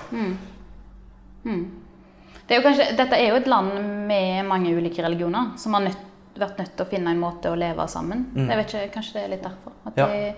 Det 1.45 2.55
er 2.55 2.61
jo 2.61 2.65
kanskje, 2.67 2.91
dette 2.99 3.17
er 3.19 3.31
jo 3.31 3.39
et 3.41 3.49
land 3.49 3.73
med 4.09 4.45
mange 4.49 4.73
ulike 4.77 5.03
religioner 5.05 5.55
som 5.61 5.75
har 5.77 5.87
nødt, 5.87 6.03
vært 6.37 6.59
nødt 6.61 6.75
til 6.77 6.85
å 6.85 6.91
finne 6.91 7.15
en 7.15 7.21
måte 7.23 7.51
å 7.53 7.57
leve 7.59 7.87
sammen. 7.89 8.27
Jeg 8.37 8.59
vet 8.61 8.75
ikke, 8.75 8.93
Kanskje 8.99 9.17
det 9.19 9.25
er 9.25 9.33
litt 9.35 9.45
derfor. 9.47 9.73
At 9.89 9.99
Ja. 9.99 10.07
de, 10.07 10.35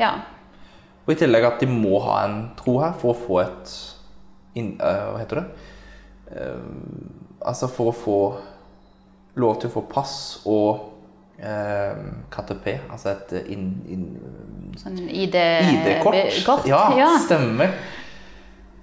ja. 0.00 0.12
Og 1.06 1.12
i 1.14 1.18
tillegg 1.18 1.44
at 1.44 1.60
de 1.60 1.66
må 1.66 2.00
ha 2.04 2.24
en 2.24 2.50
tro 2.56 2.78
her 2.82 2.92
for 2.98 3.14
å 3.14 3.18
få 3.18 3.40
et 3.42 3.74
inn, 4.54 4.76
uh, 4.80 5.12
Hva 5.12 5.18
heter 5.22 5.40
det? 5.40 5.46
Uh, 6.30 7.46
altså 7.46 7.68
for 7.68 7.90
å 7.90 7.96
få 7.96 8.18
lov 9.36 9.60
til 9.60 9.70
å 9.70 9.72
få 9.72 9.82
pass 9.90 10.14
og 10.46 10.80
uh, 11.42 11.94
KTP, 12.30 12.66
altså 12.90 13.14
et 13.14 13.32
inn, 13.50 13.70
inn, 13.88 14.06
Sånn 14.80 14.96
ID 15.08 15.34
ID-kort. 15.36 16.16
ID 16.16 16.70
Ja, 16.70 16.82
ja. 16.96 17.08
stemmer. 17.20 17.74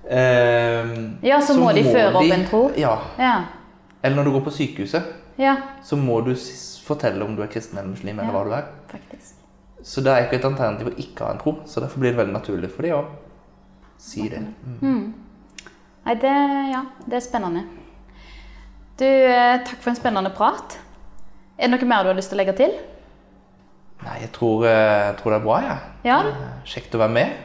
Uh, 0.07 1.17
Ja, 1.25 1.39
så 1.41 1.57
må 1.59 1.71
de 1.75 1.83
føre 1.83 2.13
opp 2.15 2.31
en 2.31 2.45
tro. 2.47 2.61
Ja. 2.79 2.93
Ja. 3.19 3.37
Eller 4.03 4.15
når 4.19 4.29
du 4.29 4.31
går 4.37 4.45
på 4.45 4.53
sykehuset, 4.55 5.03
ja, 5.37 5.55
så 5.83 5.97
må 5.99 6.21
du 6.25 6.31
fortelle 6.87 7.25
om 7.25 7.35
du 7.35 7.41
er 7.43 7.49
kristen 7.51 7.77
eller 7.77 7.91
muslim, 7.91 8.19
eller 8.19 8.33
hva 8.33 8.43
du 8.45 8.53
er. 8.55 8.69
faktisk. 8.91 9.33
Så 9.83 10.01
det 10.01 10.11
er 10.13 10.25
ikke 10.25 10.39
et 10.39 10.45
alternativ 10.47 10.87
å 10.89 10.95
ikke 10.97 11.25
ha 11.25 11.33
en 11.35 11.41
tro. 11.41 11.53
Så 11.69 11.81
derfor 11.83 12.01
blir 12.01 12.11
det 12.13 12.17
veldig 12.21 12.33
naturlig 12.33 12.69
for 12.73 12.85
de 12.87 12.93
å 12.95 13.01
si 14.01 14.25
det. 14.29 14.39
Mm. 14.81 15.13
Nei, 16.07 16.15
det, 16.21 16.33
ja, 16.71 16.81
det 17.05 17.19
er 17.19 17.23
spennende. 17.25 17.63
Du, 18.97 19.05
eh, 19.05 19.57
takk 19.67 19.81
for 19.83 19.91
en 19.91 19.99
spennende 19.99 20.31
prat. 20.33 20.77
Er 21.57 21.67
det 21.67 21.75
noe 21.75 21.89
mer 21.89 22.03
du 22.05 22.09
har 22.09 22.17
lyst 22.17 22.31
til 22.33 22.37
å 22.39 22.41
legge 22.41 22.55
til? 22.57 22.73
Nei, 24.05 24.17
jeg 24.21 24.31
tror, 24.35 24.65
eh, 24.69 25.05
jeg 25.07 25.15
tror 25.19 25.33
det 25.33 25.39
er 25.39 25.45
bra, 25.45 25.57
jeg. 25.65 25.93
Ja, 26.07 26.17
ja. 26.27 26.51
Kjekt 26.67 26.95
å 26.95 27.01
være 27.01 27.15
med. 27.15 27.39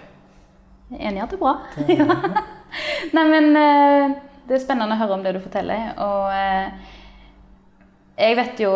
jeg 0.90 1.00
er 1.00 1.08
enig 1.08 1.22
i 1.22 1.24
at 1.24 1.32
det 1.32 1.38
er 1.38 1.44
bra. 1.46 1.54
Ja. 1.88 2.42
Nei, 3.16 3.24
men 3.28 3.56
eh, 3.56 4.14
det 4.48 4.56
er 4.56 4.64
spennende 4.64 4.96
å 4.96 5.00
høre 5.00 5.16
om 5.16 5.24
det 5.24 5.34
du 5.36 5.40
forteller. 5.40 5.92
Og 6.02 6.28
eh, 6.36 6.92
jeg 8.20 8.38
vet 8.38 8.62
jo 8.62 8.72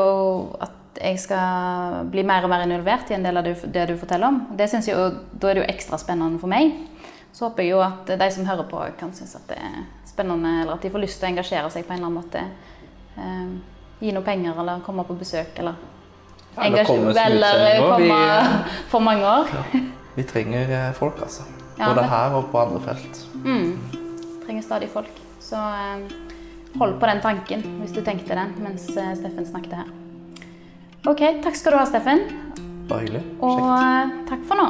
at 0.65 0.73
jeg 0.97 1.21
skal 1.21 2.07
bli 2.09 2.25
mer 2.25 2.47
og 2.47 2.51
mer 2.51 2.65
involvert 2.65 3.11
i 3.13 3.17
en 3.19 3.27
del 3.27 3.37
av 3.37 3.45
det, 3.45 3.85
du 3.91 3.97
forteller 4.01 4.31
om. 4.31 4.39
Det 4.57 4.69
synes 4.73 4.89
jeg 4.89 5.19
Da 5.37 5.51
er 5.51 5.59
det 5.59 5.65
jo 5.67 5.73
ekstra 5.75 5.99
spennende 6.01 6.41
for 6.41 6.49
meg. 6.49 6.73
Så 7.37 7.45
håper 7.51 7.67
jeg 7.67 7.75
jo 7.75 7.83
at 7.85 8.09
de 8.09 8.31
som 8.33 8.47
hører 8.49 8.65
på, 8.71 8.81
kan 8.97 9.13
synes 9.13 9.37
at 9.37 9.45
det 9.51 9.59
er 9.61 9.83
spennende, 10.09 10.63
eller 10.63 10.79
at 10.79 10.87
de 10.87 10.91
får 10.91 11.03
lyst 11.03 11.21
til 11.21 11.29
å 11.29 11.33
engasjere 11.35 11.73
seg 11.75 11.85
på 11.85 11.93
en 11.93 12.01
eller 12.01 12.09
annen 12.09 12.23
måte. 12.23 12.45
Eh, 13.21 13.77
gi 14.01 14.15
noe 14.17 14.25
penger, 14.25 14.57
eller 14.57 14.81
komme 14.87 15.05
på 15.05 15.19
besøk, 15.21 15.53
eller 15.61 15.77
Eller 16.63 16.85
komme 16.85 17.13
for 18.89 19.05
mange 19.05 19.27
år. 19.29 19.51
Vi 20.17 20.25
trenger 20.25 20.71
eh, 20.73 20.93
folk, 20.97 21.21
altså. 21.23 21.43
Både 21.77 22.01
ja, 22.01 22.09
her 22.09 22.37
og 22.39 22.49
på 22.53 22.61
andre 22.63 22.81
felt. 22.81 23.19
Mm. 23.45 23.77
Trenger 24.47 24.63
stadig 24.65 24.89
folk. 24.93 25.13
Så 25.41 25.61
eh, 25.61 26.07
hold 26.81 26.97
på 27.01 27.07
den 27.11 27.21
tanken 27.21 27.63
hvis 27.83 27.93
du 27.93 28.01
tenkte 28.05 28.39
den 28.39 28.55
mens 28.65 28.89
eh, 28.97 29.13
Steffen 29.19 29.47
snakket 29.47 29.77
her. 29.83 29.93
Ok, 31.07 31.23
takk 31.45 31.57
skal 31.59 31.77
du 31.77 31.79
ha, 31.83 31.87
Steffen. 31.87 32.25
Bare 32.89 33.05
hyggelig. 33.05 33.23
Og 33.45 33.61
Kjekt. 33.61 33.83
eh, 33.85 34.27
takk 34.33 34.47
for 34.49 34.63
nå. 34.63 34.69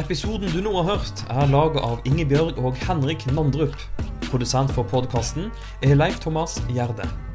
Episoden 0.00 0.48
du 0.54 0.60
nå 0.62 0.70
har 0.78 0.94
hørt, 0.94 1.24
er 1.28 1.50
laget 1.50 1.82
av 1.82 2.06
Ingebjørg 2.08 2.60
og 2.62 2.78
Henrik 2.86 3.26
Nandrup. 3.34 3.74
Produsent 4.30 4.70
for 4.70 4.84
podkasten 4.84 5.50
er 5.82 5.94
Leif 5.94 6.20
Thomas 6.20 6.62
Gjerde. 6.68 7.29